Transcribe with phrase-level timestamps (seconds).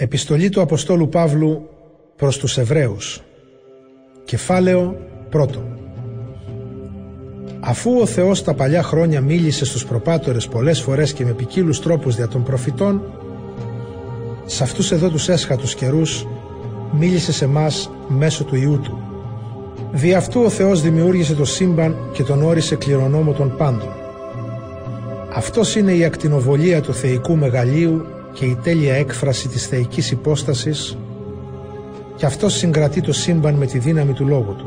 [0.00, 1.68] Επιστολή του Αποστόλου Παύλου
[2.16, 3.22] προς τους Εβραίους
[4.24, 4.96] Κεφάλαιο
[5.30, 5.62] πρώτο
[7.60, 12.16] Αφού ο Θεός τα παλιά χρόνια μίλησε στους προπάτορες πολλές φορές και με ποικίλους τρόπους
[12.16, 13.02] δια των προφητών
[14.46, 16.26] σε αυτούς εδώ τους έσχατους καιρούς
[16.98, 18.98] μίλησε σε μας μέσω του Ιού Του.
[19.92, 23.88] Δι' αυτού ο Θεός δημιούργησε το σύμπαν και τον όρισε κληρονόμο των πάντων.
[25.34, 28.06] Αυτός είναι η ακτινοβολία του θεϊκού μεγαλείου
[28.38, 30.96] και η τέλεια έκφραση της θεϊκής υπόστασης
[32.16, 34.66] και αυτός συγκρατεί το σύμπαν με τη δύναμη του λόγου του.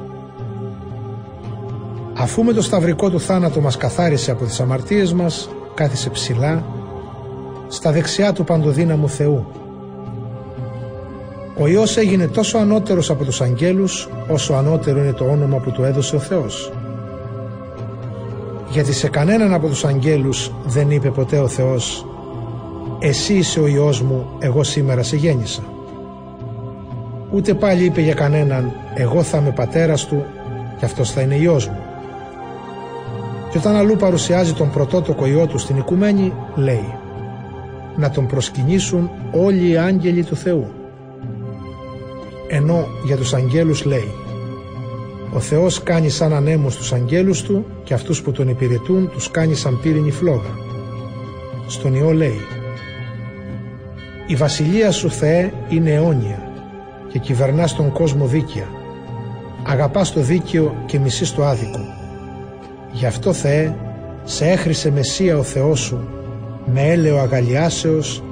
[2.13, 6.65] Αφού με το σταυρικό του θάνατο μας καθάρισε από τις αμαρτίες μας, κάθισε ψηλά,
[7.67, 9.45] στα δεξιά του παντοδύναμου Θεού.
[11.57, 15.83] Ο Υιός έγινε τόσο ανώτερος από τους αγγέλους, όσο ανώτερο είναι το όνομα που του
[15.83, 16.71] έδωσε ο Θεός.
[18.69, 22.05] Γιατί σε κανέναν από τους αγγέλους δεν είπε ποτέ ο Θεός
[23.03, 25.63] «Εσύ είσαι ο Υιός μου, εγώ σήμερα σε γέννησα».
[27.31, 30.25] Ούτε πάλι είπε για κανέναν «Εγώ θα είμαι πατέρας του
[30.79, 31.79] και αυτός θα είναι Υιός μου».
[33.51, 36.93] Και όταν αλλού παρουσιάζει τον πρωτότοκο Υιό του στην οικουμένη, λέει
[37.95, 40.67] «Να τον προσκυνήσουν όλοι οι άγγελοι του Θεού».
[42.47, 44.11] Ενώ για τους αγγέλους λέει
[45.33, 49.55] «Ο Θεός κάνει σαν ανέμους τους αγγέλους του και αυτούς που τον υπηρετούν τους κάνει
[49.55, 50.59] σαν πύρινη φλόγα».
[51.67, 52.41] Στον Υιό λέει
[54.31, 56.51] η βασιλεία σου Θεέ είναι αιώνια
[57.07, 58.67] και κυβερνάς τον κόσμο δίκαια.
[59.63, 61.79] Αγαπάς το δίκαιο και μισείς το άδικο.
[62.91, 63.75] Γι' αυτό Θεέ
[64.23, 66.09] σε έχρισε Μεσσία ο Θεός σου
[66.65, 68.23] με έλεο αγαλιάσεως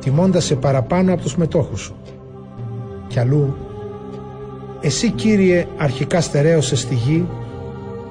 [0.00, 1.94] τιμώντας σε παραπάνω από τους μετόχους σου.
[3.06, 3.56] Κι αλλού
[4.80, 7.28] εσύ Κύριε αρχικά στερέωσες στη γη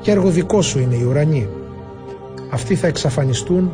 [0.01, 1.49] και έργο δικό σου είναι οι ουρανοί.
[2.51, 3.71] Αυτοί θα εξαφανιστούν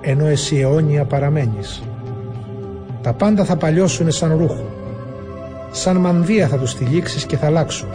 [0.00, 1.82] ενώ εσύ αιώνια παραμένεις.
[3.02, 4.64] Τα πάντα θα παλιώσουν σαν ρούχο.
[5.70, 7.88] Σαν μανδύα θα τους τυλίξεις και θα αλλάξουν.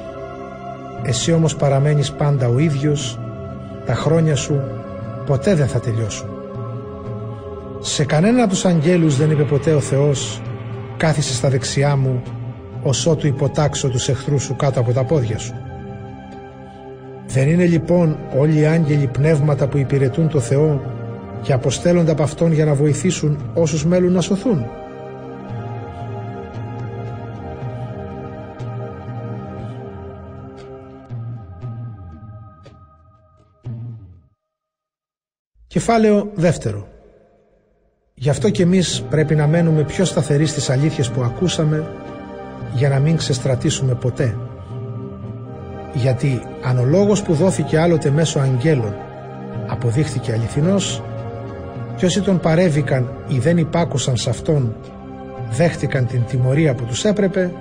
[1.04, 3.20] Εσύ όμως παραμένεις πάντα ο ίδιος,
[3.86, 4.62] τα χρόνια σου
[5.26, 6.30] ποτέ δεν θα τελειώσουν.
[7.80, 10.42] Σε κανένα από τους αγγέλους δεν είπε ποτέ ο Θεός
[10.98, 12.22] «Κάθισε στα δεξιά μου,
[12.84, 15.54] ως ότου υποτάξω τους εχθρούς σου κάτω από τα πόδια σου».
[17.28, 20.82] Δεν είναι λοιπόν όλοι οι άγγελοι πνεύματα που υπηρετούν το Θεό
[21.42, 24.66] και αποστέλλονται από Αυτόν για να βοηθήσουν όσους μέλουν να σωθούν.
[35.76, 36.88] Κεφάλαιο δεύτερο.
[38.14, 41.88] Γι' αυτό και εμείς πρέπει να μένουμε πιο σταθεροί στις αλήθειες που ακούσαμε
[42.74, 44.38] για να μην ξεστρατήσουμε ποτέ.
[45.94, 48.96] Γιατί αν ο λόγος που δόθηκε άλλοτε μέσω αγγέλων
[49.68, 51.04] αποδείχθηκε αληθινός
[51.96, 54.76] και όσοι τον παρέβηκαν ή δεν υπάκουσαν σε αυτόν
[55.50, 57.52] δέχτηκαν την τιμωρία που τους έπρεπε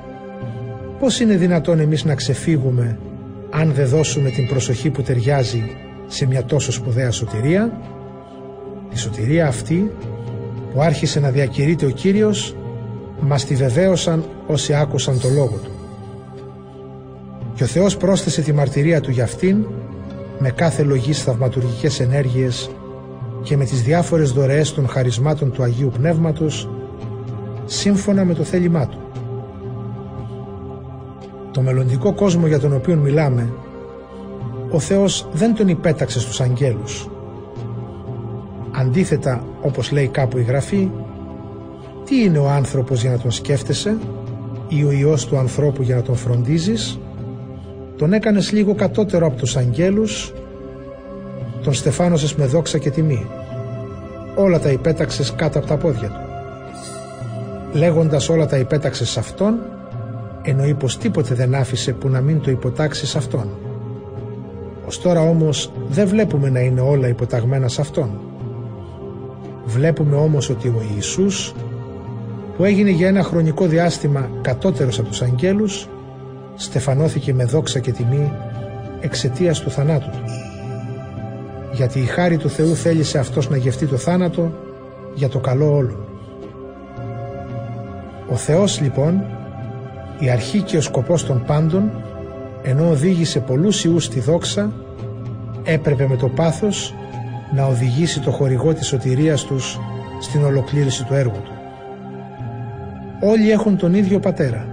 [0.98, 2.98] πώς είναι δυνατόν εμείς να ξεφύγουμε
[3.50, 5.62] αν δεν δώσουμε την προσοχή που ταιριάζει
[6.06, 7.72] σε μια τόσο σπουδαία σωτηρία;
[8.94, 9.90] Η σωτηρία αυτή
[10.72, 12.56] που άρχισε να διακηρύεται ο Κύριος
[13.20, 15.70] μας τη βεβαίωσαν όσοι άκουσαν το λόγο Του.
[17.54, 19.66] Και ο Θεός πρόσθεσε τη μαρτυρία Του για αυτήν
[20.38, 22.70] με κάθε λογής θαυματουργικές ενέργειες
[23.42, 26.68] και με τις διάφορες δωρεές των χαρισμάτων του Αγίου Πνεύματος
[27.64, 28.98] σύμφωνα με το θέλημά Του.
[31.50, 33.52] Το μελλοντικό κόσμο για τον οποίο μιλάμε
[34.70, 37.08] ο Θεός δεν τον υπέταξε στους αγγέλους
[38.76, 40.90] Αντίθετα, όπως λέει κάπου η Γραφή,
[42.04, 43.96] τι είναι ο άνθρωπος για να τον σκέφτεσαι;
[44.68, 46.98] Ή ο Υιός του ανθρώπου για να τον φροντίζεις,
[47.96, 50.32] τον έκανες λίγο κατώτερο από τους αγγέλους,
[51.62, 53.26] τον στεφάνωσες με δόξα και τιμή.
[54.36, 56.20] Όλα τα υπέταξες κάτω από τα πόδια του.
[57.78, 59.54] Λέγοντας όλα τα υπέταξες σε αυτόν,
[60.42, 63.48] εννοεί πως τίποτε δεν άφησε που να μην το υποτάξεις σε αυτόν.
[64.86, 68.10] Ως τώρα όμως δεν βλέπουμε να είναι όλα υποταγμένα σε αυτόν.
[69.64, 71.54] Βλέπουμε όμως ότι ο Ιησούς
[72.56, 75.88] που έγινε για ένα χρονικό διάστημα κατώτερος από τους αγγέλους
[76.54, 78.32] στεφανώθηκε με δόξα και τιμή
[79.00, 80.22] εξαιτίας του θανάτου του.
[81.72, 84.52] Γιατί η χάρη του Θεού θέλησε αυτός να γευτεί το θάνατο
[85.14, 86.04] για το καλό όλων.
[88.30, 89.24] Ο Θεός λοιπόν,
[90.18, 91.90] η αρχή και ο σκοπός των πάντων,
[92.62, 94.72] ενώ οδήγησε πολλούς ιούς στη δόξα,
[95.64, 96.94] έπρεπε με το πάθος
[97.52, 99.78] να οδηγήσει το χορηγό της σωτηρίας τους
[100.20, 101.52] στην ολοκλήρωση του έργου του.
[103.20, 104.66] Όλοι έχουν τον ίδιο πατέρα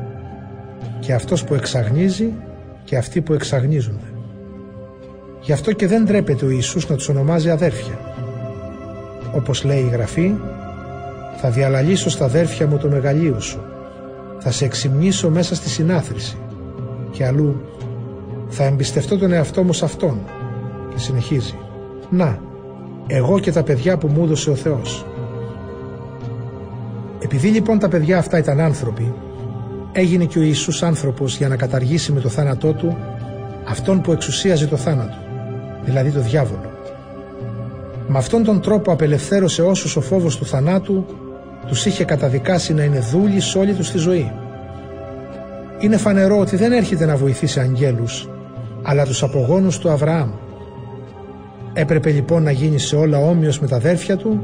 [1.00, 2.33] και αυτός που εξαγνίζει
[2.83, 4.06] και αυτοί που εξαγνίζονται.
[5.41, 8.00] Γι' αυτό και δεν τρέπεται ο Ιησούς να τους ονομάζει αδέρφια.
[9.35, 10.33] Όπως λέει η Γραφή,
[11.44, 13.62] Θα διαλαλήσω στα αδέρφια μου το μεγαλείο σου.
[14.39, 16.38] Θα σε εξυμνήσω μέσα στη συνάθρηση.
[17.12, 17.62] Και αλλού
[18.47, 20.19] θα εμπιστευτώ τον εαυτό μου σε αυτόν.
[20.89, 21.57] Και συνεχίζει.
[22.09, 22.39] Να,
[23.13, 25.06] εγώ και τα παιδιά που μου έδωσε ο Θεός.
[27.19, 29.13] Επειδή λοιπόν τα παιδιά αυτά ήταν άνθρωποι,
[29.92, 32.98] έγινε και ο Ιησούς άνθρωπος για να καταργήσει με το θάνατό του
[33.63, 35.16] αυτόν που εξουσίαζε το θάνατο,
[35.84, 36.72] δηλαδή το διάβολο.
[38.08, 41.06] Με αυτόν τον τρόπο απελευθέρωσε όσους ο φόβος του θανάτου
[41.68, 44.31] τους είχε καταδικάσει να είναι δούλοι σε όλη τους τη ζωή.
[45.80, 48.30] Είναι φανερό ότι δεν έρχεται να βοηθήσει αγγέλους,
[48.81, 50.31] αλλά τους απογόνους του Αβραάμ.
[51.73, 54.44] Έπρεπε λοιπόν να γίνει σε όλα όμοιος με τα αδέρφια του,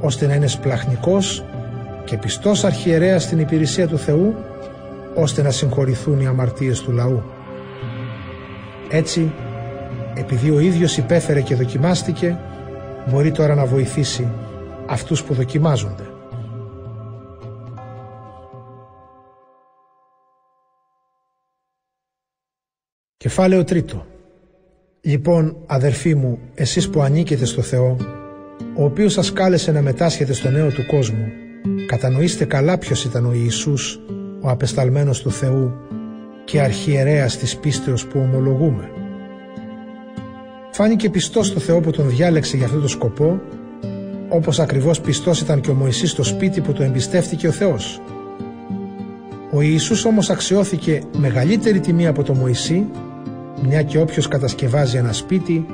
[0.00, 1.44] ώστε να είναι σπλαχνικός
[2.04, 4.34] και πιστός αρχιερέας στην υπηρεσία του Θεού,
[5.14, 7.22] ώστε να συγχωρηθούν οι αμαρτίες του λαού.
[8.90, 9.32] Έτσι,
[10.14, 12.38] επειδή ο ίδιος υπέφερε και δοκιμάστηκε,
[13.10, 14.28] μπορεί τώρα να βοηθήσει
[14.86, 16.06] αυτούς που δοκιμάζονται.
[23.16, 24.06] Κεφάλαιο τρίτο
[25.04, 27.96] Λοιπόν, αδερφοί μου, εσείς που ανήκετε στο Θεό,
[28.76, 31.26] ο οποίος σας κάλεσε να μετάσχετε στο νέο του κόσμου,
[31.86, 34.00] κατανοήστε καλά ποιος ήταν ο Ιησούς,
[34.40, 35.72] ο απεσταλμένος του Θεού
[36.44, 38.90] και αρχιερέας της πίστεως που ομολογούμε.
[40.70, 43.40] Φάνηκε πιστός στο Θεό που τον διάλεξε για αυτό το σκοπό,
[44.28, 48.00] όπως ακριβώς πιστός ήταν και ο Μωυσής στο σπίτι που το εμπιστεύτηκε ο Θεός.
[49.52, 52.86] Ο Ιησούς όμως αξιώθηκε μεγαλύτερη τιμή από το Μωυσή
[53.66, 55.66] μια και όποιος κατασκευάζει ένα σπίτι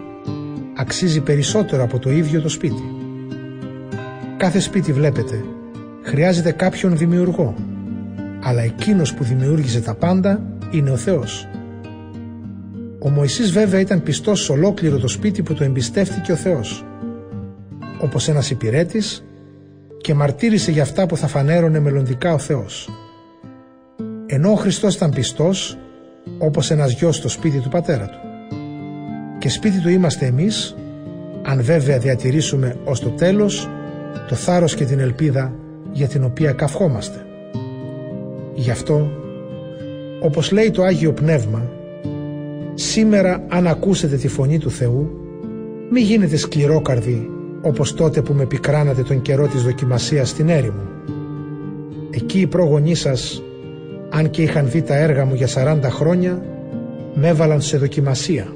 [0.76, 2.82] αξίζει περισσότερο από το ίδιο το σπίτι.
[4.36, 5.44] Κάθε σπίτι βλέπετε
[6.02, 7.54] χρειάζεται κάποιον δημιουργό
[8.40, 11.48] αλλά εκείνος που δημιούργησε τα πάντα είναι ο Θεός.
[12.98, 16.84] Ο Μωυσής βέβαια ήταν πιστός σε ολόκληρο το σπίτι που το εμπιστεύτηκε ο Θεός
[18.00, 19.24] όπως ένας υπηρέτης
[20.00, 22.88] και μαρτύρησε για αυτά που θα φανέρωνε μελλοντικά ο Θεός.
[24.26, 25.78] Ενώ ο Χριστός ήταν πιστός
[26.38, 28.18] όπως ένας γιος στο σπίτι του πατέρα του.
[29.38, 30.76] Και σπίτι του είμαστε εμείς,
[31.42, 33.68] αν βέβαια διατηρήσουμε ως το τέλος
[34.28, 35.54] το θάρρος και την ελπίδα
[35.92, 37.26] για την οποία καυχόμαστε.
[38.54, 39.10] Γι' αυτό,
[40.22, 41.70] όπως λέει το Άγιο Πνεύμα,
[42.74, 45.10] σήμερα αν ακούσετε τη φωνή του Θεού,
[45.90, 47.30] μη γίνετε σκληρόκαρδοι
[47.62, 50.82] όπως τότε που με πικράνατε τον καιρό της δοκιμασίας στην έρημο.
[52.10, 53.42] Εκεί οι πρόγονοί σας
[54.10, 56.42] αν και είχαν δει τα έργα μου για 40 χρόνια,
[57.14, 58.46] με έβαλαν σε δοκιμασία.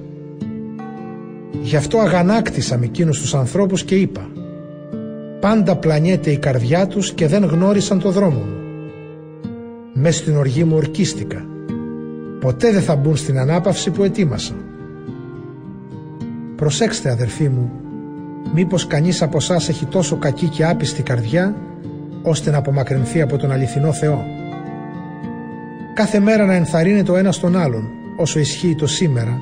[1.62, 4.28] Γι' αυτό αγανάκτησα με εκείνους τους ανθρώπους και είπα
[5.40, 8.56] «Πάντα πλανιέται η καρδιά τους και δεν γνώρισαν το δρόμο μου.
[9.94, 11.44] Μες στην οργή μου ορκίστηκα.
[12.40, 14.54] Ποτέ δεν θα μπουν στην ανάπαυση που ετοίμασα».
[16.56, 17.70] Προσέξτε αδερφοί μου,
[18.54, 21.54] μήπως κανείς από εσάς έχει τόσο κακή και άπιστη καρδιά,
[22.22, 24.24] ώστε να απομακρυνθεί από τον αληθινό Θεό
[25.94, 29.38] κάθε μέρα να ενθαρρύνει το ένας στον άλλον όσο ισχύει το σήμερα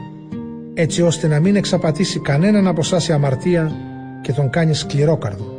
[0.75, 3.73] έτσι ώστε να μην εξαπατήσει κανέναν από εσάς η αμαρτία
[4.23, 5.55] και τον κάνει σκληρόκαρδο.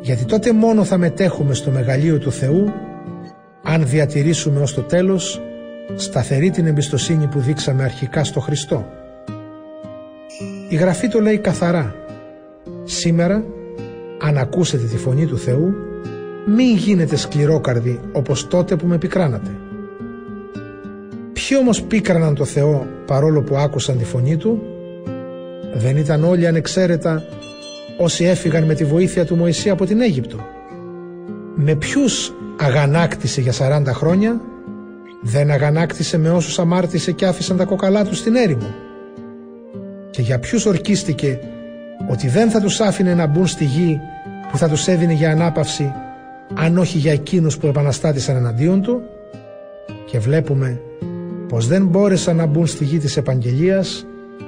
[0.00, 2.72] Γιατί τότε μόνο θα μετέχουμε στο μεγαλείο του Θεού
[3.62, 5.40] αν διατηρήσουμε ως το τέλος
[5.94, 8.86] σταθερή την εμπιστοσύνη που δείξαμε αρχικά στο Χριστό.
[10.68, 11.94] Η Γραφή το λέει καθαρά.
[12.84, 13.44] Σήμερα,
[14.20, 15.74] αν ακούσετε τη φωνή του Θεού,
[16.46, 19.50] μην γίνετε σκληρόκαρδοι όπως τότε που με πικράνατε.
[21.32, 24.62] Ποιοι όμως πίκραναν το Θεό παρόλο που άκουσαν τη φωνή Του,
[25.74, 27.24] δεν ήταν όλοι ανεξαίρετα
[27.98, 30.36] όσοι έφυγαν με τη βοήθεια του Μωυσή από την Αίγυπτο.
[31.54, 34.40] Με ποιους αγανάκτησε για 40 χρόνια,
[35.22, 38.74] δεν αγανάκτησε με όσους αμάρτησε και άφησαν τα κοκαλά τους στην έρημο.
[40.10, 41.38] Και για ποιους ορκίστηκε
[42.10, 44.00] ότι δεν θα τους άφηνε να μπουν στη γη
[44.50, 45.92] που θα τους έδινε για ανάπαυση
[46.54, 49.02] αν όχι για εκείνους που επαναστάτησαν εναντίον του
[50.06, 50.80] και βλέπουμε
[51.48, 54.06] πως δεν μπόρεσαν να μπουν στη γη της επαγγελίας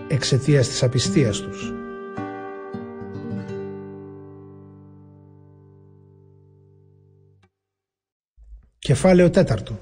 [0.08, 1.72] εξαιτίας της απιστίας τους.
[8.78, 9.78] Κεφάλαιο τέταρτο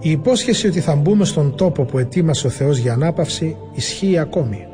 [0.00, 4.66] Η υπόσχεση ότι θα μπούμε στον τόπο που ετοίμασε ο Θεός για ανάπαυση ισχύει ακόμη.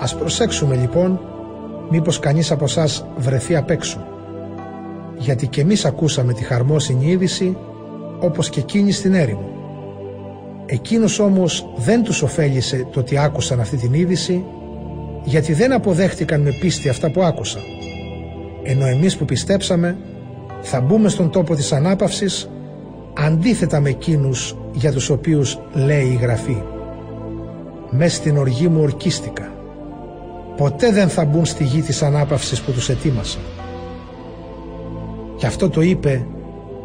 [0.00, 1.20] Ας προσέξουμε λοιπόν
[1.90, 4.06] μήπως κανείς από εσάς βρεθεί απ' έξω;
[5.18, 7.56] Γιατί και εμείς ακούσαμε τη χαρμόσυνη είδηση
[8.20, 9.48] όπως και εκείνη στην έρημο.
[10.66, 14.44] Εκείνος όμως δεν τους ωφέλησε το ότι άκουσαν αυτή την είδηση
[15.24, 17.62] γιατί δεν αποδέχτηκαν με πίστη αυτά που άκουσαν.
[18.62, 19.96] Ενώ εμείς που πιστέψαμε
[20.62, 22.50] θα μπούμε στον τόπο της ανάπαυσης
[23.14, 26.62] αντίθετα με εκείνους για τους οποίους λέει η Γραφή.
[27.90, 29.52] Μες στην οργή μου ορκίστηκα
[30.56, 33.38] ποτέ δεν θα μπουν στη γη της ανάπαυσης που τους ετοίμασα.
[35.36, 36.26] Και αυτό το είπε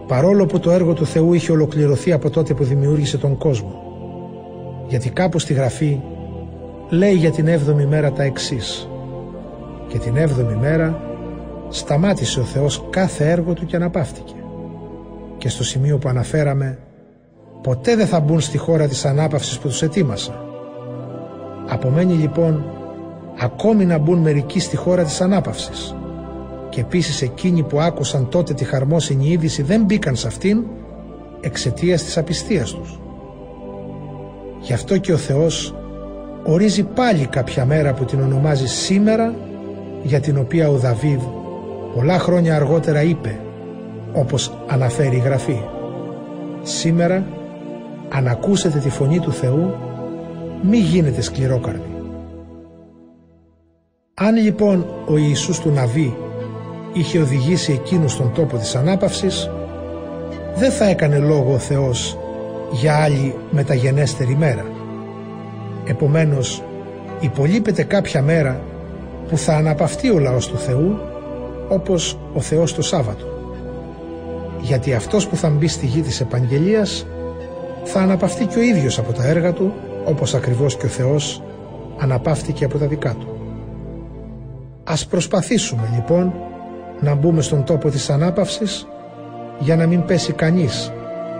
[0.07, 3.81] παρόλο που το έργο του Θεού είχε ολοκληρωθεί από τότε που δημιούργησε τον κόσμο.
[4.87, 6.01] Γιατί κάπου στη Γραφή
[6.89, 8.89] λέει για την έβδομη μέρα τα εξής
[9.87, 11.01] «Και την έβδομη μέρα
[11.69, 14.33] σταμάτησε ο Θεός κάθε έργο του και αναπαύτηκε».
[15.37, 16.77] Και στο σημείο που αναφέραμε
[17.61, 20.45] ποτέ δεν θα μπουν στη χώρα της ανάπαυσης που τους ετοίμασα.
[21.67, 22.63] Απομένει λοιπόν
[23.39, 25.95] ακόμη να μπουν μερικοί στη χώρα της ανάπαυσης
[26.69, 30.63] και επίσης εκείνοι που άκουσαν τότε τη χαρμόσυνη είδηση δεν μπήκαν σε αυτήν
[31.41, 32.99] εξαιτίας της απιστίας τους.
[34.61, 35.75] Γι' αυτό και ο Θεός
[36.43, 39.35] ορίζει πάλι κάποια μέρα που την ονομάζει σήμερα
[40.03, 41.21] για την οποία ο Δαβίδ
[41.95, 43.39] πολλά χρόνια αργότερα είπε
[44.13, 45.59] όπως αναφέρει η Γραφή
[46.61, 47.25] «Σήμερα
[48.09, 49.73] αν ακούσετε τη φωνή του Θεού
[50.61, 51.88] μη γίνετε σκληρόκαρδοι».
[54.21, 56.17] Αν λοιπόν ο Ιησούς του Ναβί
[56.93, 59.49] είχε οδηγήσει εκείνους στον τόπο της ανάπαυσης
[60.55, 62.17] δεν θα έκανε λόγο ο Θεός
[62.71, 64.65] για άλλη μεταγενέστερη μέρα.
[65.85, 66.63] Επομένως
[67.19, 68.61] υπολείπεται κάποια μέρα
[69.29, 70.99] που θα αναπαυτεί ο λαός του Θεού
[71.69, 73.25] όπως ο Θεός το Σάββατο.
[74.61, 77.05] Γιατί αυτός που θα μπει στη γη της επαγγελίας
[77.83, 79.73] θα αναπαυτεί και ο ίδιος από τα έργα του
[80.05, 81.43] όπως ακριβώς και ο Θεός
[81.97, 83.38] αναπαύτηκε από τα δικά του.
[84.91, 86.33] Ας προσπαθήσουμε λοιπόν
[86.99, 88.87] να μπούμε στον τόπο της ανάπαυσης
[89.59, 90.91] για να μην πέσει κανείς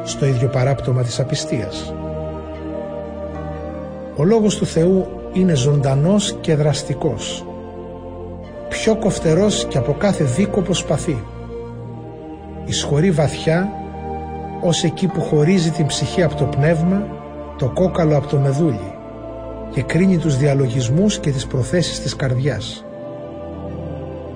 [0.03, 1.93] στο ίδιο παράπτωμα της απιστίας.
[4.15, 7.45] Ο Λόγος του Θεού είναι ζωντανός και δραστικός,
[8.69, 11.23] πιο κοφτερός και από κάθε δίκοπο σπαθί.
[12.65, 13.69] Ισχωρεί βαθιά
[14.61, 17.07] ως εκεί που χωρίζει την ψυχή από το πνεύμα,
[17.57, 18.93] το κόκαλο από το μεδούλι
[19.71, 22.83] και κρίνει τους διαλογισμούς και τις προθέσεις της καρδιάς.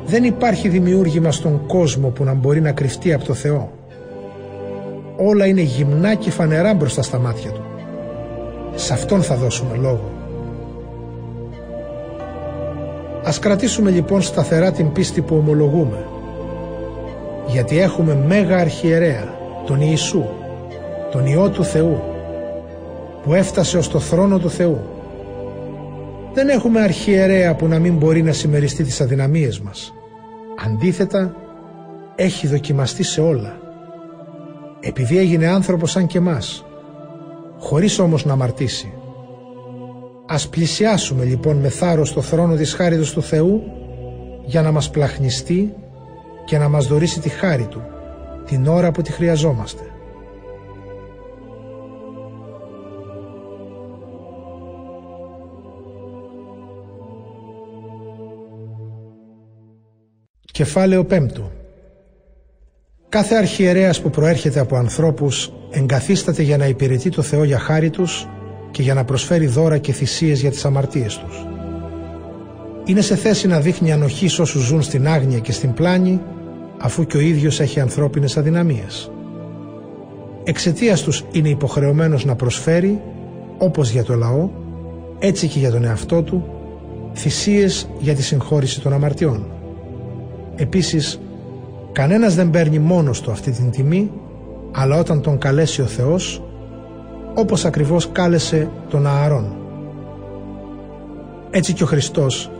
[0.05, 3.71] Δεν υπάρχει δημιούργημα στον κόσμο που να μπορεί να κρυφτεί από το Θεό.
[5.17, 7.61] Όλα είναι γυμνά και φανερά μπροστά στα μάτια Του.
[8.75, 10.11] Σε Αυτόν θα δώσουμε λόγο.
[13.23, 16.05] Ας κρατήσουμε λοιπόν σταθερά την πίστη που ομολογούμε.
[17.47, 19.33] Γιατί έχουμε μέγα αρχιερέα,
[19.65, 20.23] τον Ιησού,
[21.11, 22.01] τον Υιό του Θεού,
[23.23, 24.79] που έφτασε ως το θρόνο του Θεού
[26.33, 29.93] δεν έχουμε αρχιερέα που να μην μπορεί να συμμεριστεί τις αδυναμίες μας.
[30.65, 31.35] Αντίθετα,
[32.15, 33.57] έχει δοκιμαστεί σε όλα.
[34.79, 36.65] Επειδή έγινε άνθρωπος σαν και μας,
[37.59, 38.93] χωρίς όμως να αμαρτήσει.
[40.27, 43.63] Ας πλησιάσουμε λοιπόν με θάρρος το θρόνο της χάριτος του Θεού
[44.45, 45.73] για να μας πλαχνιστεί
[46.45, 47.81] και να μας δωρήσει τη χάρη Του
[48.45, 49.83] την ώρα που τη χρειαζόμαστε.
[60.53, 61.27] Κεφάλαιο 5
[63.09, 68.27] Κάθε αρχιερέας που προέρχεται από ανθρώπους εγκαθίσταται για να υπηρετεί το Θεό για χάρη τους
[68.71, 71.45] και για να προσφέρει δώρα και θυσίες για τις αμαρτίες τους.
[72.85, 76.21] Είναι σε θέση να δείχνει ανοχή σε όσους ζουν στην άγνοια και στην πλάνη
[76.77, 79.11] αφού και ο ίδιος έχει ανθρώπινες αδυναμίες.
[80.43, 83.01] Εξαιτίας τους είναι υποχρεωμένος να προσφέρει,
[83.57, 84.49] όπως για το λαό,
[85.19, 86.47] έτσι και για τον εαυτό του,
[87.13, 89.47] θυσίες για τη συγχώρηση των αμαρτιών.
[90.55, 91.21] Επίσης,
[91.91, 94.11] κανένας δεν παίρνει μόνος του αυτή την τιμή,
[94.71, 96.43] αλλά όταν τον καλέσει ο Θεός,
[97.35, 99.55] όπως ακριβώς κάλεσε τον Ααρών.
[101.51, 102.51] Έτσι και ο Χριστός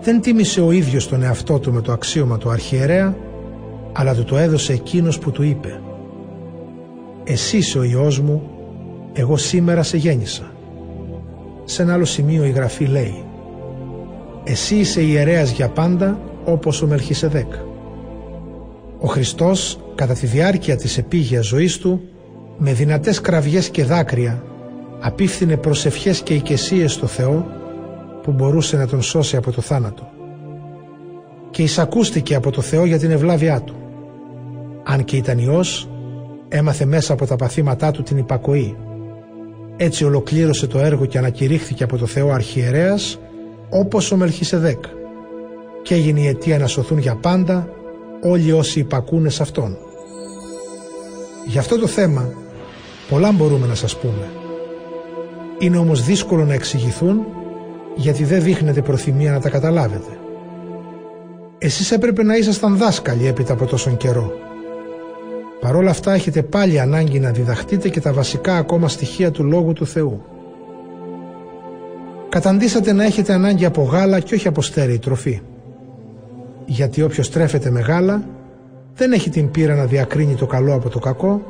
[0.00, 3.16] δεν τίμησε ο ίδιος τον εαυτό του με το αξίωμα του αρχιερέα,
[3.92, 5.80] αλλά του το έδωσε εκείνος που του είπε
[7.24, 8.42] «Εσύ είσαι ο Υιός μου,
[9.12, 10.52] εγώ σήμερα σε γέννησα».
[11.64, 13.24] Σε ένα άλλο σημείο η Γραφή λέει
[14.44, 16.18] «Εσύ είσαι ιερέας για πάντα
[16.52, 17.52] όπως ο Μελχισεδέκ.
[19.00, 22.00] Ο Χριστός κατά τη διάρκεια της επίγειας ζωής του
[22.58, 24.42] με δυνατές κραυγές και δάκρυα
[25.00, 27.46] απίφθινε προσευχές και οικεσίες στο Θεό
[28.22, 30.10] που μπορούσε να τον σώσει από το θάνατο.
[31.50, 33.74] Και εισακούστηκε από το Θεό για την ευλάβειά του.
[34.84, 35.88] Αν και ήταν Υιός,
[36.48, 38.76] έμαθε μέσα από τα παθήματά του την υπακοή.
[39.76, 43.18] Έτσι ολοκλήρωσε το έργο και ανακηρύχθηκε από το Θεό αρχιερέας
[43.70, 44.84] όπως ο Μελχισεδέκ
[45.82, 47.68] και έγινε η αιτία να σωθούν για πάντα
[48.22, 49.76] όλοι όσοι υπακούνε σε Αυτόν.
[51.46, 52.32] Για αυτό το θέμα
[53.08, 54.30] πολλά μπορούμε να σας πούμε.
[55.58, 57.26] Είναι όμως δύσκολο να εξηγηθούν
[57.96, 60.18] γιατί δεν δείχνετε προθυμία να τα καταλάβετε.
[61.58, 64.32] Εσείς έπρεπε να ήσασταν δάσκαλοι έπειτα από τόσον καιρό.
[65.60, 69.72] Παρ' όλα αυτά έχετε πάλι ανάγκη να διδαχτείτε και τα βασικά ακόμα στοιχεία του Λόγου
[69.72, 70.22] του Θεού.
[72.28, 75.40] Καταντήσατε να έχετε ανάγκη από γάλα και όχι από στέρεη τροφή.
[76.70, 78.22] Γιατί όποιος τρέφεται με γάλα
[78.94, 81.42] δεν έχει την πείρα να διακρίνει το καλό από το κακό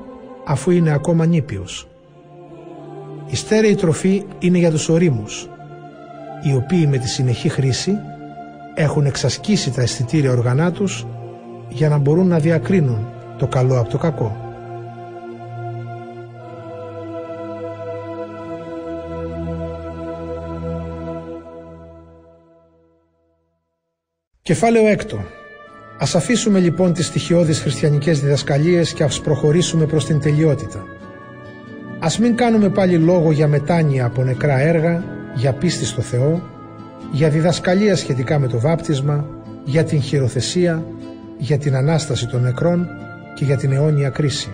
[0.46, 1.88] αφού είναι ακόμα νήπιος.
[3.26, 5.48] Η στέρεη τροφή είναι για τους ορίμους,
[6.42, 7.92] οι οποίοι με τη συνεχή χρήση
[8.74, 11.06] έχουν εξασκήσει τα αισθητήρια οργανά τους
[11.68, 13.06] για να μπορούν να διακρίνουν
[13.38, 14.47] το καλό από το κακό.
[24.48, 25.24] Κεφάλαιο έκτο.
[25.98, 30.84] Ας αφήσουμε λοιπόν τις στοιχειώδεις χριστιανικές διδασκαλίες και ας προχωρήσουμε προς την τελειότητα.
[31.98, 36.42] Ας μην κάνουμε πάλι λόγο για μετάνοια από νεκρά έργα, για πίστη στο Θεό,
[37.12, 39.26] για διδασκαλία σχετικά με το βάπτισμα,
[39.64, 40.84] για την χειροθεσία,
[41.38, 42.88] για την Ανάσταση των νεκρών
[43.34, 44.52] και για την αιώνια κρίση.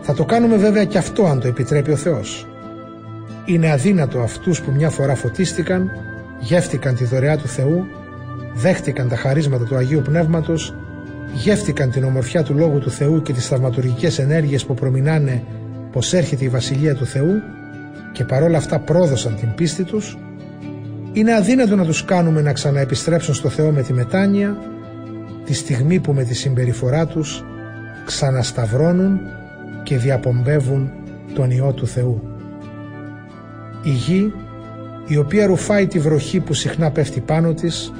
[0.00, 2.46] Θα το κάνουμε βέβαια και αυτό αν το επιτρέπει ο Θεός.
[3.44, 5.90] Είναι αδύνατο αυτούς που μια φορά φωτίστηκαν,
[6.40, 7.86] γεύτηκαν τη δωρεά του Θεού,
[8.56, 10.74] δέχτηκαν τα χαρίσματα του Αγίου Πνεύματος,
[11.34, 15.42] γεύτηκαν την ομορφιά του Λόγου του Θεού και τις θαυματουργικές ενέργειες που προμηνάνε
[15.92, 17.42] πως έρχεται η Βασιλεία του Θεού
[18.12, 20.18] και παρόλα αυτά πρόδωσαν την πίστη τους,
[21.12, 24.56] είναι αδύνατο να τους κάνουμε να ξαναεπιστρέψουν στο Θεό με τη μετάνοια
[25.44, 27.44] τη στιγμή που με τη συμπεριφορά τους
[28.04, 29.20] ξανασταυρώνουν
[29.82, 30.90] και διαπομπεύουν
[31.34, 32.22] τον Υιό του Θεού.
[33.82, 34.32] Η γη,
[35.06, 37.92] η οποία ρουφάει τη βροχή που συχνά πέφτει πάνω της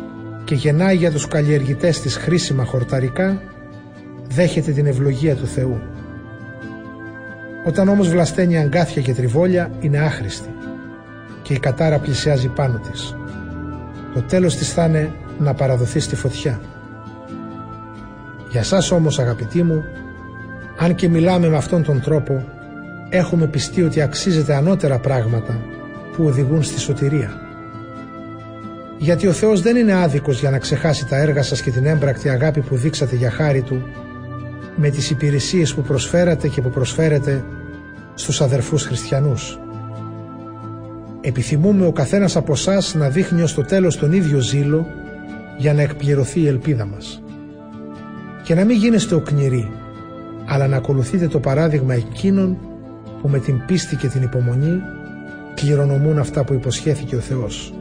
[0.47, 3.43] και γεννάει για τους καλλιεργητές της χρήσιμα χορταρικά,
[4.29, 5.81] δέχεται την ευλογία του Θεού.
[7.67, 10.49] Όταν όμως βλασταίνει αγκάθια και τριβόλια είναι άχρηστη
[11.43, 13.17] και η κατάρα πλησιάζει πάνω της.
[14.15, 16.61] Το τέλος της θα είναι να παραδοθεί στη φωτιά.
[18.51, 19.85] Για σας όμως αγαπητοί μου,
[20.79, 22.45] αν και μιλάμε με αυτόν τον τρόπο,
[23.09, 25.61] έχουμε πιστεί ότι αξίζεται ανώτερα πράγματα
[26.17, 27.46] που οδηγούν στη σωτηρία.
[28.99, 32.29] Γιατί ο Θεός δεν είναι άδικος για να ξεχάσει τα έργα σας και την έμπρακτη
[32.29, 33.83] αγάπη που δείξατε για χάρη Του
[34.77, 37.45] με τις υπηρεσίες που προσφέρατε και που προσφέρετε
[38.15, 39.59] στους αδερφούς χριστιανούς.
[41.21, 44.87] Επιθυμούμε ο καθένας από εσάς να δείχνει ως το τέλος τον ίδιο ζήλο
[45.59, 47.21] για να εκπληρωθεί η ελπίδα μας
[48.47, 49.71] και να μην γίνεστε οκνηροί,
[50.47, 52.59] αλλά να ακολουθείτε το παράδειγμα εκείνων
[53.23, 54.81] που με την πίστη και την υπομονή
[55.55, 57.76] κληρονομούν αυτά που υποσχέθηκε ο Θεός.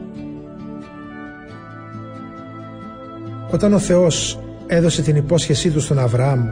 [3.50, 6.48] Όταν ο Θεός έδωσε την υπόσχεσή του στον Αβραάμ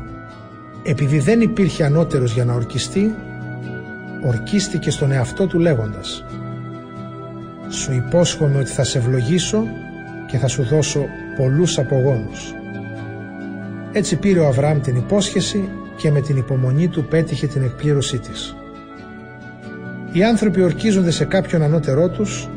[0.83, 3.15] επειδή δεν υπήρχε ανώτερος για να ορκιστεί
[4.27, 6.25] ορκίστηκε στον εαυτό του λέγοντας
[7.69, 9.63] «Σου υπόσχομαι ότι θα σε ευλογήσω
[10.27, 11.05] και θα σου δώσω
[11.37, 12.55] πολλούς απογόνους».
[13.93, 18.57] Έτσι πήρε ο Αβραάμ την υπόσχεση και με την υπομονή του πέτυχε την εκπλήρωσή της.
[20.13, 22.49] Οι άνθρωποι ορκίζονται σε κάποιον ανώτερό τους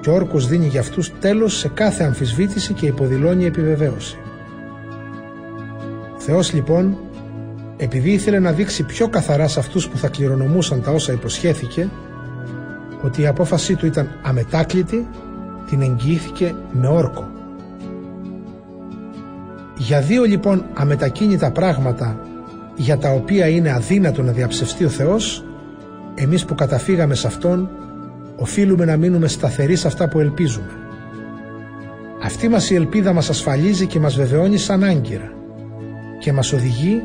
[0.00, 4.18] και ο όρκος δίνει για αυτούς τέλος σε κάθε αμφισβήτηση και υποδηλώνει επιβεβαίωση.
[6.16, 6.98] Θεός λοιπόν,
[7.76, 11.88] επειδή ήθελε να δείξει πιο καθαρά σε αυτούς που θα κληρονομούσαν τα όσα υποσχέθηκε,
[13.02, 15.08] ότι η απόφασή του ήταν αμετάκλητη,
[15.68, 17.28] την εγγυήθηκε με όρκο.
[19.76, 22.20] Για δύο λοιπόν αμετακίνητα πράγματα
[22.76, 25.44] για τα οποία είναι αδύνατο να διαψευστεί ο Θεός,
[26.14, 27.70] εμείς που καταφύγαμε σε Αυτόν,
[28.38, 30.70] οφείλουμε να μείνουμε σταθεροί σε αυτά που ελπίζουμε.
[32.22, 35.32] Αυτή μας η ελπίδα μας ασφαλίζει και μας βεβαιώνει σαν άγκυρα
[36.18, 37.00] και μας οδηγεί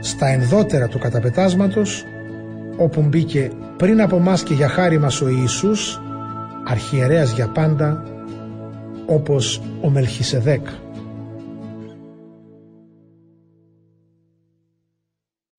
[0.00, 2.04] στα ενδότερα του καταπετάσματος
[2.76, 6.00] όπου μπήκε πριν από μας και για χάρη μας ο Ιησούς
[6.64, 8.04] αρχιερέας για πάντα
[9.06, 10.66] όπως ο Μελχισεδέκ.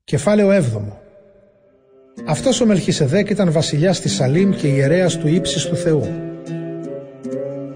[0.04, 1.07] Κεφάλαιο 7
[2.30, 6.08] Αυτός ο Μελχισεδέκ ήταν βασιλιάς της Σαλήμ και ιερέας του ύψης του Θεού.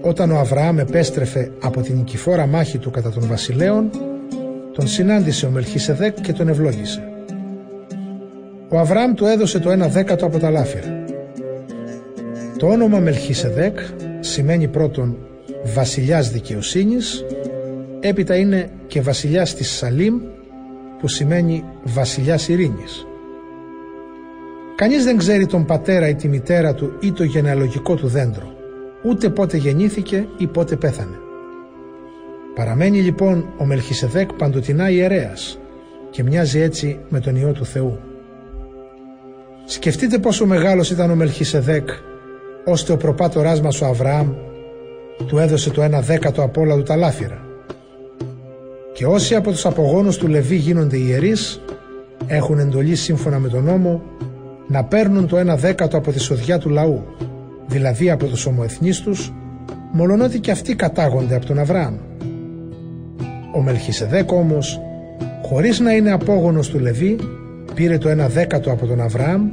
[0.00, 3.90] Όταν ο Αβραάμ επέστρεφε από την νικηφόρα μάχη του κατά των βασιλέων,
[4.72, 7.02] τον συνάντησε ο Μελχισεδέκ και τον ευλόγησε.
[8.68, 11.04] Ο Αβραάμ του έδωσε το ένα δέκατο από τα λάφυρα.
[12.58, 13.78] Το όνομα Μελχισεδέκ
[14.20, 15.16] σημαίνει πρώτον
[15.64, 17.24] βασιλιάς δικαιοσύνης,
[18.00, 20.14] έπειτα είναι και βασιλιάς της Σαλήμ
[20.98, 23.06] που σημαίνει βασιλιάς ειρήνης.
[24.82, 28.52] Κανείς δεν ξέρει τον πατέρα ή τη μητέρα του ή το γενεαλογικό του δέντρο,
[29.02, 31.16] ούτε πότε γεννήθηκε ή πότε πέθανε.
[32.54, 35.58] Παραμένει λοιπόν ο Μελχισεδέκ παντοτινά ιερέας
[36.10, 37.98] και μοιάζει έτσι με τον Υιό του Θεού.
[39.64, 41.88] Σκεφτείτε πόσο μεγάλος ήταν ο Μελχισεδέκ
[42.64, 44.28] ώστε ο προπάτοράς μας ο Αβραάμ
[45.26, 47.46] του έδωσε το ένα δέκατο από όλα του τα λάφυρα.
[48.92, 51.60] Και όσοι από τους απογόνους του Λεβί γίνονται ιερείς,
[52.26, 54.02] έχουν εντολή σύμφωνα με τον νόμο
[54.68, 57.02] να παίρνουν το ένα δέκατο από τη σοδιά του λαού,
[57.66, 59.32] δηλαδή από τους ομοεθνείς τους,
[59.92, 61.94] μολονότι και αυτοί κατάγονται από τον Αβραάμ.
[63.54, 64.80] Ο Μελχισεδέκ όμως,
[65.42, 67.16] χωρίς να είναι απόγονος του Λεβί,
[67.74, 69.50] πήρε το ένα δέκατο από τον Αβραάμ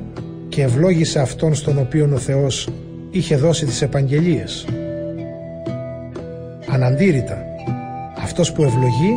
[0.49, 2.69] και ευλόγησε αυτόν στον οποίο ο Θεός
[3.11, 4.67] είχε δώσει τις επαγγελίες.
[6.69, 7.37] Αναντήρητα,
[8.23, 9.13] αυτός που ευλογεί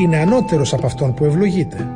[0.00, 1.88] είναι ανώτερος από αυτόν που ευλογείται.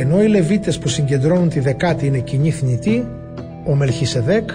[0.00, 3.06] Και ενώ οι Λεβίτες που συγκεντρώνουν τη δεκάτη είναι κοινή θνητή,
[3.66, 4.50] ο Μελχισεδέκ,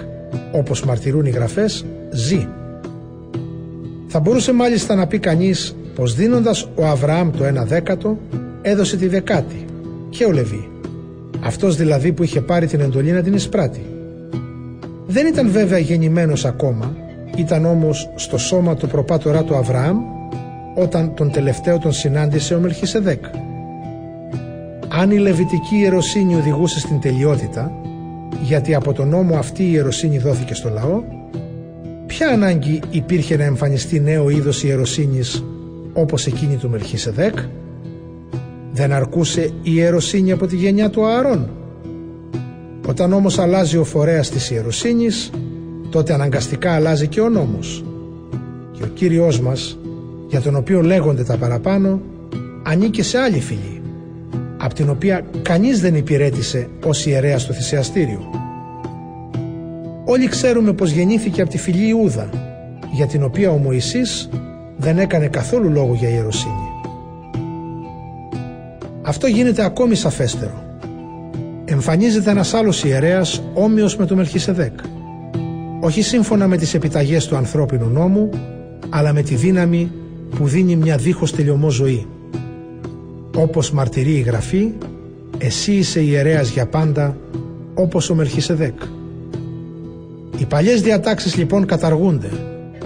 [0.51, 2.47] όπως μαρτυρούν οι γραφές, ζει.
[4.08, 8.17] Θα μπορούσε μάλιστα να πει κανείς πως δίνοντας ο Αβραάμ το ένα δέκατο,
[8.62, 9.65] έδωσε τη δεκάτη
[10.10, 10.69] και ο Λεβί.
[11.43, 13.86] Αυτός δηλαδή που είχε πάρει την εντολή να την εισπράττει.
[15.05, 16.95] Δεν ήταν βέβαια γεννημένος ακόμα,
[17.38, 19.97] ήταν όμως στο σώμα του προπάτορά του Αβραάμ
[20.75, 23.23] όταν τον τελευταίο τον συνάντησε ο Μελχισεδέκ.
[24.99, 27.71] Αν η Λεβιτική ιεροσύνη οδηγούσε στην τελειότητα,
[28.43, 31.03] γιατί από τον νόμο αυτή η ιεροσύνη δόθηκε στο λαό,
[32.05, 35.43] ποια ανάγκη υπήρχε να εμφανιστεί νέο είδος ιεροσύνης
[35.93, 37.34] όπως εκείνη του Μελχισεδέκ,
[38.73, 41.49] δεν αρκούσε η ιεροσύνη από τη γενιά του Ααρών.
[42.88, 45.29] Όταν όμως αλλάζει ο φορέας της ιεροσύνης,
[45.89, 47.84] τότε αναγκαστικά αλλάζει και ο νόμος.
[48.71, 49.77] Και ο Κύριος μας,
[50.27, 52.01] για τον οποίο λέγονται τα παραπάνω,
[52.63, 53.75] ανήκε σε άλλη φυλή,
[54.65, 58.30] από την οποία κανείς δεν υπηρέτησε ως ιερέα στο θυσιαστήριο.
[60.06, 62.30] Όλοι ξέρουμε πως γεννήθηκε από τη φυλή Ιούδα,
[62.91, 64.30] για την οποία ο Μωυσής
[64.78, 66.69] δεν έκανε καθόλου λόγο για ιεροσύνη.
[69.01, 70.63] Αυτό γίνεται ακόμη σαφέστερο.
[71.65, 74.80] Εμφανίζεται ένας άλλος ιερέας όμοιος με τον Μελχισεδέκ.
[75.82, 78.30] Όχι σύμφωνα με τις επιταγές του ανθρώπινου νόμου,
[78.89, 79.91] αλλά με τη δύναμη
[80.36, 82.08] που δίνει μια δίχως τελειωμό ζωή.
[83.38, 84.71] Όπως μαρτυρεί η Γραφή,
[85.38, 87.17] εσύ είσαι ιερέας για πάντα,
[87.74, 88.82] όπως ο Μελχισεδέκ.
[90.38, 92.30] Οι παλιές διατάξεις λοιπόν καταργούνται,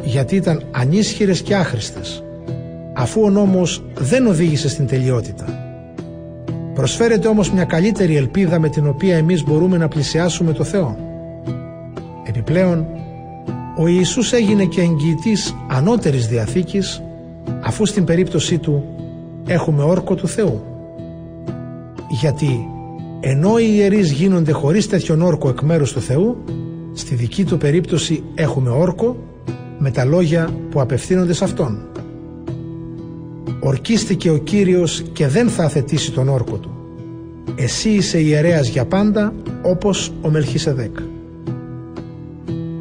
[0.03, 2.23] γιατί ήταν ανίσχυρες και άχρηστες,
[2.93, 5.45] αφού ο νόμος δεν οδήγησε στην τελειότητα.
[6.73, 10.97] Προσφέρεται όμως μια καλύτερη ελπίδα με την οποία εμείς μπορούμε να πλησιάσουμε το Θεό.
[12.27, 12.85] Επιπλέον,
[13.77, 17.01] ο Ιησούς έγινε και εγγυητής ανώτερης διαθήκης
[17.62, 18.83] αφού στην περίπτωσή του
[19.49, 20.63] έχουμε όρκο του Θεού.
[22.09, 22.59] Γιατί
[23.19, 26.38] ενώ οι ιερείς γίνονται χωρίς τέτοιον όρκο εκ μέρους του Θεού,
[26.93, 29.17] στη δική του περίπτωση έχουμε όρκο
[29.77, 31.77] με τα λόγια που απευθύνονται σε Αυτόν.
[33.59, 36.69] Ορκίστηκε ο Κύριος και δεν θα αθετήσει τον όρκο του.
[37.55, 40.95] Εσύ είσαι ιερέας για πάντα όπως ο Μελχίσεδέκ.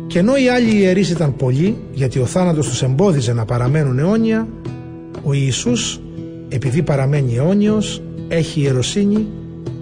[0.06, 4.48] Και ενώ οι άλλοι ιερείς ήταν πολλοί, γιατί ο θάνατος τους εμπόδιζε να παραμένουν αιώνια,
[5.24, 6.00] ο Ιησούς,
[6.48, 9.26] επειδή παραμένει αιώνιος, έχει ιεροσύνη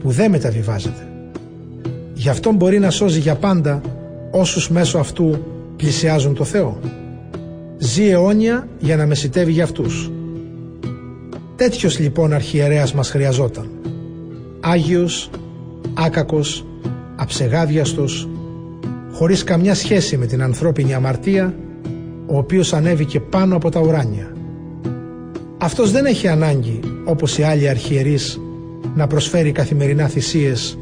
[0.03, 1.09] που δεν μεταβιβάζεται.
[2.15, 3.81] Γι' αυτό μπορεί να σώζει για πάντα
[4.31, 5.39] όσους μέσω αυτού
[5.77, 6.79] πλησιάζουν το Θεό.
[7.79, 10.11] Ζει αιώνια για να μεσητεύει για αυτούς.
[11.57, 13.69] Τέτοιος λοιπόν αρχιερέας μας χρειαζόταν.
[14.61, 15.31] Άγιος,
[15.95, 16.67] άκακος,
[17.17, 18.29] αψεγάδιαστος,
[19.13, 21.55] χωρίς καμιά σχέση με την ανθρώπινη αμαρτία,
[22.27, 24.36] ο οποίος ανέβηκε πάνω από τα ουράνια.
[25.59, 28.41] Αυτός δεν έχει ανάγκη, όπως οι άλλοι αρχιερείς,
[28.95, 30.79] να προσφέρει καθημερινά θυσίες,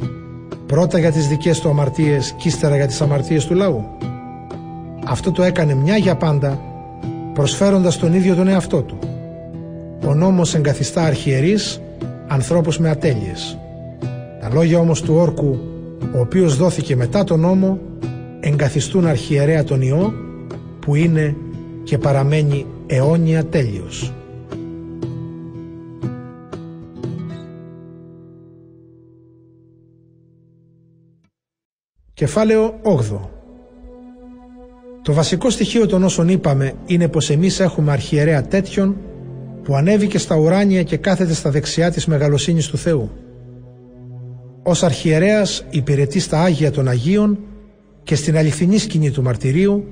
[0.66, 3.84] πρώτα για τις δικές του αμαρτίες και ύστερα για τις αμαρτίες του λαού.
[5.04, 6.60] Αυτό το έκανε μια για πάντα,
[7.34, 8.98] προσφέροντας τον ίδιο τον εαυτό του.
[10.06, 11.80] Ο νόμος εγκαθιστά αρχιερείς,
[12.26, 13.58] ανθρώπους με ατέλειες.
[14.40, 15.58] Τα λόγια όμως του όρκου,
[16.14, 17.78] ο οποίος δόθηκε μετά τον νόμο,
[18.40, 20.12] εγκαθιστούν αρχιερέα τον Υιό,
[20.80, 21.36] που είναι
[21.84, 24.12] και παραμένει αιώνια τέλειος.
[32.24, 33.18] Κεφάλαιο 8
[35.02, 38.96] Το βασικό στοιχείο των όσων είπαμε είναι πως εμείς έχουμε αρχιερέα τέτοιον
[39.62, 43.10] που ανέβηκε στα ουράνια και κάθεται στα δεξιά της μεγαλοσύνης του Θεού.
[44.62, 47.38] Ως αρχιερέας υπηρετείς στα Άγια των Αγίων
[48.02, 49.84] και στην αληθινή σκηνή του μαρτυρίου,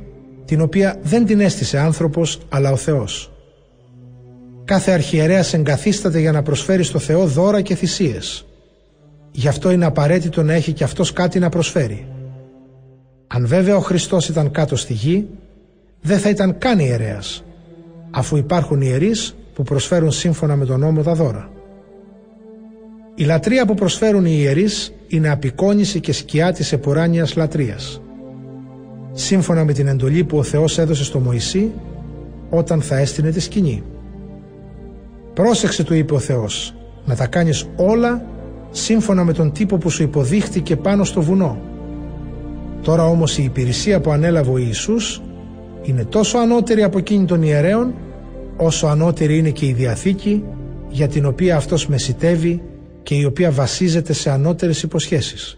[0.44, 3.32] την οποία δεν την έστησε άνθρωπος αλλά ο Θεός.
[4.64, 8.46] Κάθε αρχιερέας εγκαθίσταται για να προσφέρει στο Θεό δώρα και θυσίες.
[9.32, 12.06] Γι' αυτό είναι απαραίτητο να έχει και αυτός κάτι να προσφέρει.
[13.34, 15.28] Αν βέβαια ο Χριστός ήταν κάτω στη γη,
[16.00, 17.44] δεν θα ήταν καν ιερέας,
[18.10, 21.50] αφού υπάρχουν ιερείς που προσφέρουν σύμφωνα με τον νόμο τα δώρα.
[23.14, 28.00] Η λατρεία που προσφέρουν οι ιερείς είναι απεικόνηση και σκιά της επουράνιας λατρείας.
[29.12, 31.70] Σύμφωνα με την εντολή που ο Θεός έδωσε στο Μωυσή
[32.50, 33.82] όταν θα έστεινε τη σκηνή.
[35.34, 38.24] Πρόσεξε του είπε ο Θεός να τα κάνεις όλα
[38.70, 41.71] σύμφωνα με τον τύπο που σου υποδείχτηκε πάνω στο βουνό.
[42.82, 45.22] Τώρα όμως η υπηρεσία που ανέλαβε ο Ιησούς
[45.82, 47.94] είναι τόσο ανώτερη από εκείνη των ιερέων
[48.56, 50.44] όσο ανώτερη είναι και η Διαθήκη
[50.88, 52.62] για την οποία αυτός μεσητεύει
[53.02, 55.56] και η οποία βασίζεται σε ανώτερες υποσχέσεις.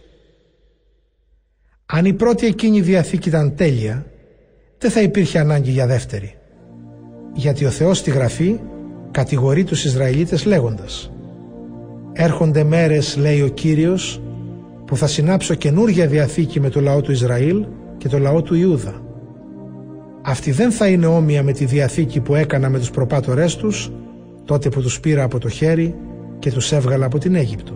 [1.87, 4.07] Αν η πρώτη εκείνη Διαθήκη ήταν τέλεια,
[4.79, 6.35] δεν θα υπήρχε ανάγκη για δεύτερη.
[7.35, 8.61] Γιατί ο Θεός στη Γραφή
[9.11, 11.11] κατηγορεί τους Ισραηλίτες λέγοντας
[12.13, 14.23] «Έρχονται μέρες, λέει ο Κύριος,
[14.87, 17.65] που θα συνάψω καινούργια Διαθήκη με το λαό του Ισραήλ
[17.99, 19.03] και το λαό του Ιούδα.
[20.23, 23.93] Αυτή δεν θα είναι όμοια με τη Διαθήκη που έκανα με τους προπάτορές τους,
[24.45, 25.95] τότε που τους πήρα από το χέρι
[26.39, 27.73] και τους έβγαλα από την Αίγυπτο.